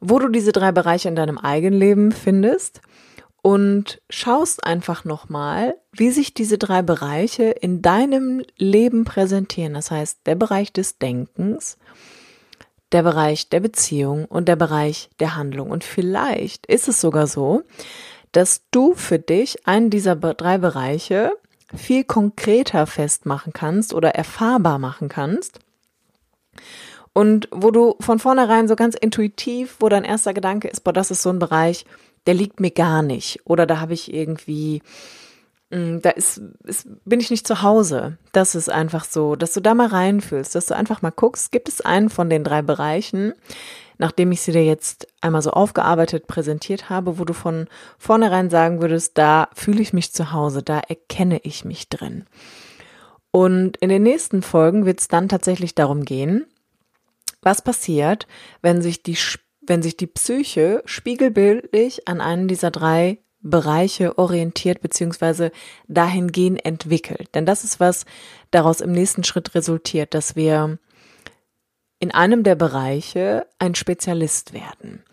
wo 0.00 0.18
du 0.18 0.28
diese 0.28 0.52
drei 0.52 0.72
Bereiche 0.72 1.08
in 1.08 1.16
deinem 1.16 1.38
eigenen 1.38 1.78
Leben 1.78 2.12
findest 2.12 2.80
und 3.42 4.00
schaust 4.08 4.64
einfach 4.64 5.04
nochmal, 5.04 5.74
wie 5.92 6.10
sich 6.10 6.32
diese 6.32 6.58
drei 6.58 6.82
Bereiche 6.82 7.44
in 7.44 7.82
deinem 7.82 8.42
Leben 8.56 9.04
präsentieren. 9.04 9.74
Das 9.74 9.90
heißt, 9.90 10.20
der 10.26 10.36
Bereich 10.36 10.72
des 10.72 10.98
Denkens, 10.98 11.76
der 12.92 13.02
Bereich 13.02 13.48
der 13.48 13.60
Beziehung 13.60 14.26
und 14.26 14.46
der 14.48 14.56
Bereich 14.56 15.10
der 15.18 15.34
Handlung. 15.34 15.70
Und 15.70 15.82
vielleicht 15.82 16.66
ist 16.66 16.88
es 16.88 17.00
sogar 17.00 17.26
so, 17.26 17.62
dass 18.32 18.62
du 18.70 18.94
für 18.94 19.18
dich 19.18 19.66
einen 19.66 19.90
dieser 19.90 20.16
drei 20.16 20.58
Bereiche 20.58 21.32
viel 21.74 22.04
konkreter 22.04 22.86
festmachen 22.86 23.52
kannst 23.52 23.94
oder 23.94 24.10
erfahrbar 24.10 24.78
machen 24.78 25.08
kannst. 25.08 25.60
Und 27.14 27.48
wo 27.50 27.70
du 27.70 27.96
von 28.00 28.18
vornherein 28.18 28.68
so 28.68 28.76
ganz 28.76 28.94
intuitiv, 28.94 29.76
wo 29.80 29.88
dein 29.88 30.04
erster 30.04 30.32
Gedanke 30.32 30.68
ist, 30.68 30.82
boah, 30.82 30.92
das 30.92 31.10
ist 31.10 31.22
so 31.22 31.30
ein 31.30 31.38
Bereich, 31.38 31.84
der 32.26 32.34
liegt 32.34 32.60
mir 32.60 32.70
gar 32.70 33.02
nicht. 33.02 33.40
Oder 33.44 33.66
da 33.66 33.80
habe 33.80 33.92
ich 33.92 34.12
irgendwie, 34.12 34.82
mm, 35.70 35.98
da 36.00 36.10
ist, 36.10 36.40
ist, 36.64 36.86
bin 37.04 37.20
ich 37.20 37.30
nicht 37.30 37.46
zu 37.46 37.62
Hause. 37.62 38.16
Das 38.32 38.54
ist 38.54 38.70
einfach 38.70 39.04
so, 39.04 39.36
dass 39.36 39.52
du 39.52 39.60
da 39.60 39.74
mal 39.74 39.88
reinfühlst, 39.88 40.54
dass 40.54 40.66
du 40.66 40.76
einfach 40.76 41.02
mal 41.02 41.10
guckst, 41.10 41.52
gibt 41.52 41.68
es 41.68 41.82
einen 41.82 42.08
von 42.08 42.30
den 42.30 42.44
drei 42.44 42.62
Bereichen, 42.62 43.34
nachdem 44.02 44.32
ich 44.32 44.40
sie 44.40 44.50
dir 44.50 44.64
jetzt 44.64 45.06
einmal 45.20 45.42
so 45.42 45.52
aufgearbeitet 45.52 46.26
präsentiert 46.26 46.90
habe, 46.90 47.20
wo 47.20 47.24
du 47.24 47.32
von 47.32 47.68
vornherein 47.98 48.50
sagen 48.50 48.82
würdest, 48.82 49.16
da 49.16 49.48
fühle 49.54 49.80
ich 49.80 49.92
mich 49.92 50.12
zu 50.12 50.32
Hause, 50.32 50.64
da 50.64 50.80
erkenne 50.80 51.38
ich 51.44 51.64
mich 51.64 51.88
drin. 51.88 52.26
Und 53.30 53.76
in 53.76 53.90
den 53.90 54.02
nächsten 54.02 54.42
Folgen 54.42 54.86
wird 54.86 54.98
es 54.98 55.06
dann 55.06 55.28
tatsächlich 55.28 55.76
darum 55.76 56.04
gehen, 56.04 56.46
was 57.42 57.62
passiert, 57.62 58.26
wenn 58.60 58.82
sich 58.82 59.04
die, 59.04 59.16
wenn 59.64 59.82
sich 59.82 59.96
die 59.96 60.08
Psyche 60.08 60.82
spiegelbildlich 60.84 62.08
an 62.08 62.20
einen 62.20 62.48
dieser 62.48 62.72
drei 62.72 63.18
Bereiche 63.40 64.18
orientiert 64.18 64.80
beziehungsweise 64.80 65.52
dahingehend 65.86 66.64
entwickelt. 66.64 67.28
Denn 67.36 67.46
das 67.46 67.62
ist 67.62 67.78
was 67.78 68.04
daraus 68.50 68.80
im 68.80 68.90
nächsten 68.90 69.22
Schritt 69.22 69.54
resultiert, 69.54 70.12
dass 70.12 70.34
wir 70.34 70.78
in 72.02 72.10
einem 72.10 72.42
der 72.42 72.56
Bereiche 72.56 73.46
ein 73.60 73.76
Spezialist 73.76 74.52
werden. 74.52 75.04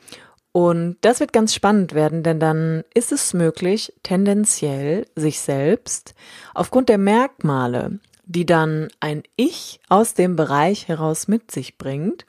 Und 0.52 0.97
das 1.02 1.19
wird 1.19 1.32
ganz 1.32 1.54
spannend 1.54 1.93
werden, 1.93 2.23
denn 2.23 2.39
dann 2.39 2.84
ist 2.95 3.12
es 3.12 3.36
möglich, 3.36 3.93
tendenziell 4.02 5.06
sich 5.15 5.39
selbst 5.39 6.15
aufgrund 6.56 6.89
der 6.89 6.97
Merkmale, 6.97 7.99
die 8.25 8.47
dann 8.47 8.88
ein 9.02 9.21
Ich 9.36 9.80
aus 9.88 10.15
dem 10.15 10.36
Bereich 10.36 10.88
heraus 10.88 11.28
mit 11.28 11.52
sich 11.52 11.78
bringt, 11.78 12.25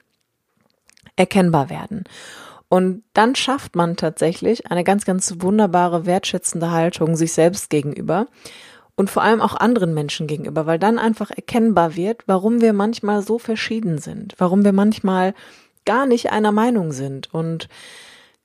erkennbar 1.15 1.71
werden. 1.71 2.03
Und 2.69 3.03
dann 3.13 3.33
schafft 3.33 3.75
man 3.75 3.97
tatsächlich 3.97 4.69
eine 4.69 4.83
ganz, 4.83 5.05
ganz 5.05 5.37
wunderbare, 5.39 6.05
wertschätzende 6.05 6.69
Haltung 6.69 7.15
sich 7.15 7.33
selbst 7.33 7.71
gegenüber 7.71 8.27
und 8.95 9.09
vor 9.09 9.23
allem 9.23 9.41
auch 9.41 9.55
anderen 9.55 9.93
Menschen 9.93 10.27
gegenüber, 10.27 10.65
weil 10.65 10.79
dann 10.79 10.99
einfach 10.99 11.31
erkennbar 11.31 11.95
wird, 11.95 12.23
warum 12.27 12.61
wir 12.61 12.73
manchmal 12.73 13.21
so 13.21 13.39
verschieden 13.39 13.97
sind, 13.97 14.35
warum 14.37 14.63
wir 14.63 14.73
manchmal 14.73 15.33
gar 15.85 16.05
nicht 16.05 16.31
einer 16.31 16.51
Meinung 16.51 16.91
sind 16.91 17.33
und 17.33 17.67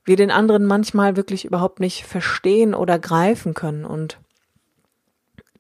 wir 0.05 0.17
den 0.17 0.31
anderen 0.31 0.65
manchmal 0.65 1.17
wirklich 1.17 1.45
überhaupt 1.45 1.81
nicht 1.81 2.05
verstehen 2.05 2.75
oder 2.75 2.99
greifen 2.99 3.55
können 3.55 3.85
und 3.85 4.19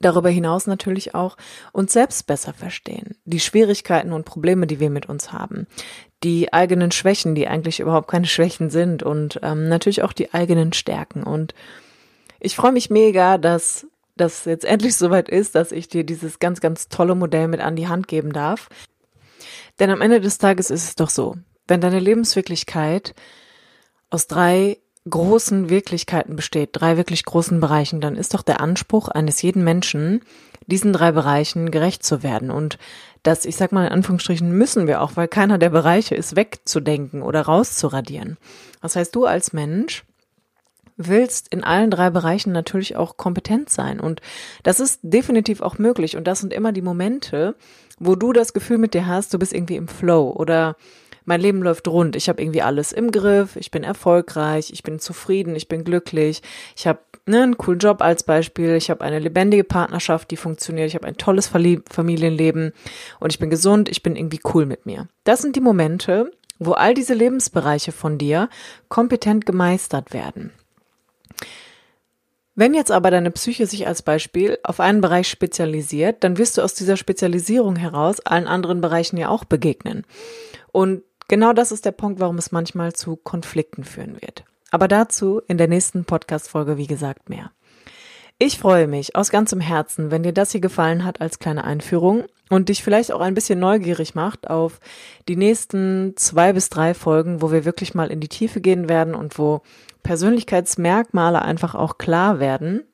darüber 0.00 0.28
hinaus 0.28 0.66
natürlich 0.66 1.14
auch 1.14 1.36
uns 1.72 1.92
selbst 1.92 2.26
besser 2.26 2.52
verstehen, 2.52 3.16
die 3.24 3.40
Schwierigkeiten 3.40 4.12
und 4.12 4.24
Probleme, 4.24 4.66
die 4.66 4.80
wir 4.80 4.90
mit 4.90 5.08
uns 5.08 5.32
haben, 5.32 5.66
die 6.22 6.52
eigenen 6.52 6.92
Schwächen, 6.92 7.34
die 7.34 7.48
eigentlich 7.48 7.80
überhaupt 7.80 8.08
keine 8.08 8.26
Schwächen 8.26 8.70
sind 8.70 9.02
und 9.02 9.40
ähm, 9.42 9.68
natürlich 9.68 10.02
auch 10.02 10.12
die 10.12 10.32
eigenen 10.32 10.72
Stärken. 10.72 11.22
Und 11.22 11.54
ich 12.40 12.56
freue 12.56 12.72
mich 12.72 12.90
mega, 12.90 13.38
dass 13.38 13.86
dass 14.16 14.44
jetzt 14.44 14.64
endlich 14.64 14.96
soweit 14.98 15.28
ist, 15.28 15.54
dass 15.54 15.72
ich 15.72 15.88
dir 15.88 16.04
dieses 16.04 16.38
ganz, 16.38 16.60
ganz 16.60 16.88
tolle 16.88 17.14
Modell 17.14 17.48
mit 17.48 17.60
an 17.60 17.76
die 17.76 17.88
Hand 17.88 18.08
geben 18.08 18.32
darf. 18.32 18.68
Denn 19.78 19.90
am 19.90 20.00
Ende 20.00 20.20
des 20.20 20.38
Tages 20.38 20.70
ist 20.70 20.84
es 20.84 20.96
doch 20.96 21.10
so, 21.10 21.36
wenn 21.68 21.80
deine 21.80 22.00
Lebenswirklichkeit 22.00 23.14
aus 24.10 24.26
drei 24.26 24.78
großen 25.08 25.68
Wirklichkeiten 25.68 26.34
besteht, 26.36 26.70
drei 26.72 26.96
wirklich 26.96 27.24
großen 27.24 27.60
Bereichen, 27.60 28.00
dann 28.00 28.16
ist 28.16 28.34
doch 28.34 28.42
der 28.42 28.60
Anspruch 28.60 29.08
eines 29.08 29.40
jeden 29.42 29.62
Menschen, 29.62 30.22
diesen 30.66 30.92
drei 30.92 31.12
Bereichen 31.12 31.70
gerecht 31.70 32.04
zu 32.04 32.22
werden. 32.22 32.50
Und 32.50 32.78
das, 33.22 33.44
ich 33.44 33.56
sag 33.56 33.72
mal 33.72 33.86
in 33.86 33.92
Anführungsstrichen, 33.92 34.50
müssen 34.50 34.86
wir 34.86 35.00
auch, 35.00 35.12
weil 35.14 35.28
keiner 35.28 35.58
der 35.58 35.70
Bereiche 35.70 36.14
ist 36.14 36.34
wegzudenken 36.34 37.22
oder 37.22 37.42
rauszuradieren. 37.42 38.36
Das 38.82 38.96
heißt, 38.96 39.14
du 39.14 39.26
als 39.26 39.52
Mensch 39.52 40.04
willst 40.96 41.48
in 41.52 41.64
allen 41.64 41.90
drei 41.90 42.10
Bereichen 42.10 42.52
natürlich 42.52 42.96
auch 42.96 43.16
kompetent 43.16 43.70
sein. 43.70 44.00
Und 44.00 44.20
das 44.62 44.80
ist 44.80 45.00
definitiv 45.02 45.60
auch 45.60 45.78
möglich. 45.78 46.16
Und 46.16 46.26
das 46.26 46.40
sind 46.40 46.52
immer 46.52 46.72
die 46.72 46.82
Momente, 46.82 47.54
wo 47.98 48.14
du 48.14 48.32
das 48.32 48.52
Gefühl 48.52 48.78
mit 48.78 48.94
dir 48.94 49.06
hast, 49.06 49.32
du 49.32 49.38
bist 49.38 49.52
irgendwie 49.52 49.76
im 49.76 49.88
Flow 49.88 50.30
oder 50.30 50.76
mein 51.26 51.40
Leben 51.40 51.60
läuft 51.62 51.88
rund, 51.88 52.14
ich 52.14 52.28
habe 52.28 52.40
irgendwie 52.40 52.62
alles 52.62 52.92
im 52.92 53.10
Griff, 53.10 53.56
ich 53.56 53.72
bin 53.72 53.82
erfolgreich, 53.82 54.70
ich 54.72 54.84
bin 54.84 55.00
zufrieden, 55.00 55.56
ich 55.56 55.66
bin 55.66 55.82
glücklich, 55.82 56.40
ich 56.76 56.86
habe 56.86 57.00
ne, 57.26 57.42
einen 57.42 57.58
coolen 57.58 57.80
Job 57.80 58.00
als 58.00 58.22
Beispiel, 58.22 58.76
ich 58.76 58.90
habe 58.90 59.02
eine 59.04 59.18
lebendige 59.18 59.64
Partnerschaft, 59.64 60.30
die 60.30 60.36
funktioniert, 60.36 60.86
ich 60.86 60.94
habe 60.94 61.06
ein 61.06 61.16
tolles 61.16 61.48
Familienleben. 61.48 62.72
Und 63.18 63.32
ich 63.32 63.40
bin 63.40 63.50
gesund, 63.50 63.88
ich 63.88 64.02
bin 64.02 64.14
irgendwie 64.14 64.40
cool 64.54 64.66
mit 64.66 64.86
mir. 64.86 65.08
Das 65.24 65.42
sind 65.42 65.56
die 65.56 65.60
Momente, 65.60 66.30
wo 66.58 66.72
all 66.72 66.94
diese 66.94 67.14
Lebensbereiche 67.14 67.92
von 67.92 68.18
dir 68.18 68.48
kompetent 68.88 69.46
gemeistert 69.46 70.12
werden. 70.12 70.52
Wenn 72.58 72.72
jetzt 72.72 72.90
aber 72.90 73.10
deine 73.10 73.30
Psyche 73.30 73.66
sich 73.66 73.86
als 73.86 74.00
Beispiel 74.00 74.58
auf 74.62 74.80
einen 74.80 75.02
Bereich 75.02 75.28
spezialisiert, 75.28 76.24
dann 76.24 76.38
wirst 76.38 76.56
du 76.56 76.62
aus 76.62 76.72
dieser 76.72 76.96
Spezialisierung 76.96 77.76
heraus 77.76 78.20
allen 78.20 78.46
anderen 78.46 78.80
Bereichen 78.80 79.18
ja 79.18 79.28
auch 79.28 79.44
begegnen. 79.44 80.06
Und 80.72 81.02
genau 81.28 81.52
das 81.52 81.70
ist 81.70 81.84
der 81.84 81.92
Punkt, 81.92 82.18
warum 82.18 82.38
es 82.38 82.52
manchmal 82.52 82.94
zu 82.94 83.16
Konflikten 83.16 83.84
führen 83.84 84.22
wird. 84.22 84.44
Aber 84.70 84.88
dazu 84.88 85.42
in 85.46 85.58
der 85.58 85.68
nächsten 85.68 86.06
Podcast-Folge, 86.06 86.78
wie 86.78 86.86
gesagt, 86.86 87.28
mehr. 87.28 87.52
Ich 88.38 88.58
freue 88.58 88.86
mich 88.86 89.16
aus 89.16 89.28
ganzem 89.28 89.60
Herzen, 89.60 90.10
wenn 90.10 90.22
dir 90.22 90.32
das 90.32 90.52
hier 90.52 90.62
gefallen 90.62 91.04
hat 91.04 91.20
als 91.20 91.38
kleine 91.38 91.64
Einführung 91.64 92.24
und 92.48 92.68
dich 92.68 92.82
vielleicht 92.82 93.12
auch 93.12 93.20
ein 93.20 93.34
bisschen 93.34 93.58
neugierig 93.58 94.14
macht 94.14 94.48
auf 94.48 94.80
die 95.28 95.36
nächsten 95.36 96.14
zwei 96.16 96.52
bis 96.52 96.68
drei 96.68 96.94
Folgen, 96.94 97.42
wo 97.42 97.50
wir 97.50 97.64
wirklich 97.64 97.94
mal 97.94 98.10
in 98.10 98.20
die 98.20 98.28
Tiefe 98.28 98.60
gehen 98.60 98.88
werden 98.88 99.14
und 99.14 99.38
wo 99.38 99.62
Persönlichkeitsmerkmale 100.02 101.42
einfach 101.42 101.74
auch 101.74 101.98
klar 101.98 102.38
werden. 102.38 102.84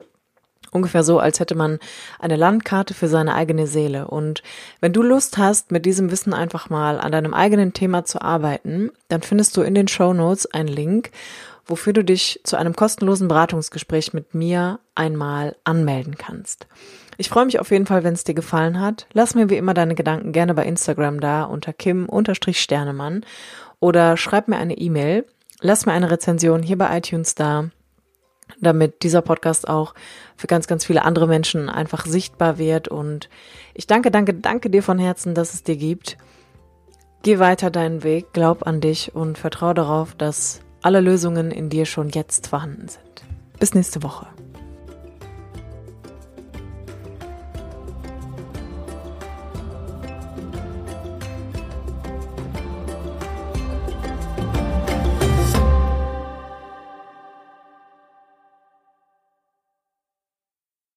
Ungefähr 0.71 1.05
so, 1.05 1.19
als 1.19 1.39
hätte 1.39 1.55
man 1.55 1.79
eine 2.19 2.37
Landkarte 2.37 2.95
für 2.95 3.09
seine 3.09 3.35
eigene 3.35 3.67
Seele. 3.67 4.09
Und 4.09 4.43
wenn 4.81 4.95
du 4.95 5.03
Lust 5.03 5.37
hast, 5.37 5.71
mit 5.71 5.85
diesem 5.85 6.11
Wissen 6.11 6.33
einfach 6.33 6.71
mal 6.71 6.99
an 6.99 7.13
deinem 7.13 7.35
eigenen 7.35 7.75
Thema 7.75 8.07
zu 8.07 8.23
arbeiten, 8.23 8.91
dann 9.09 9.21
findest 9.21 9.55
du 9.59 9.61
in 9.61 9.75
den 9.75 9.89
Show 9.89 10.15
Notes 10.15 10.47
einen 10.47 10.69
Link, 10.69 11.11
wofür 11.67 11.93
du 11.93 12.05
dich 12.05 12.41
zu 12.45 12.57
einem 12.57 12.75
kostenlosen 12.75 13.29
Beratungsgespräch 13.29 14.13
mit 14.13 14.35
mir 14.35 14.81
einmal 14.95 15.57
anmelden 15.65 16.17
kannst. 16.17 16.67
Ich 17.19 17.29
freue 17.29 17.45
mich 17.45 17.61
auf 17.61 17.71
jeden 17.71 17.87
Fall, 17.87 18.05
wenn 18.05 18.15
es 18.15 18.25
dir 18.25 18.35
gefallen 18.35 18.81
hat. 18.81 19.07
Lass 19.13 19.35
mir 19.35 19.51
wie 19.51 19.57
immer 19.57 19.75
deine 19.75 19.95
Gedanken 19.95 20.33
gerne 20.33 20.55
bei 20.55 20.65
Instagram 20.65 21.21
da 21.21 21.45
unter 21.45 21.73
kim-sternemann 21.73 23.25
oder 23.81 24.17
schreib 24.17 24.49
mir 24.49 24.57
eine 24.57 24.77
E-Mail. 24.79 25.27
Lass 25.61 25.87
mir 25.87 25.93
eine 25.93 26.11
Rezension 26.11 26.63
hier 26.63 26.79
bei 26.79 26.97
iTunes 26.97 27.35
da, 27.35 27.71
damit 28.61 29.03
dieser 29.05 29.23
Podcast 29.23 29.69
auch 29.69 29.95
für 30.37 30.49
ganz, 30.49 30.67
ganz 30.67 30.85
viele 30.85 31.05
andere 31.05 31.29
Menschen 31.29 31.69
einfach 31.69 32.07
sichtbar 32.07 32.59
wird. 32.59 32.89
Und 32.89 33.29
ich 33.75 33.87
danke, 33.87 34.11
danke, 34.11 34.35
danke 34.35 34.71
dir 34.71 34.83
von 34.83 34.99
Herzen, 34.99 35.35
dass 35.35 35.55
es 35.55 35.63
dir 35.63 35.77
gibt. 35.77 36.17
Geh 37.23 37.39
weiter 37.39 37.71
deinen 37.71 38.03
Weg, 38.03 38.33
glaub 38.33 38.67
an 38.67 38.81
dich 38.81 39.15
und 39.15 39.39
vertraue 39.39 39.75
darauf, 39.75 40.17
dass 40.17 40.61
alle 40.83 41.01
Lösungen 41.01 41.51
in 41.51 41.71
dir 41.71 41.87
schon 41.87 42.11
jetzt 42.11 42.49
vorhanden 42.49 42.89
sind. 42.89 43.25
Bis 43.59 43.75
nächste 43.75 44.03
Woche. 44.03 44.27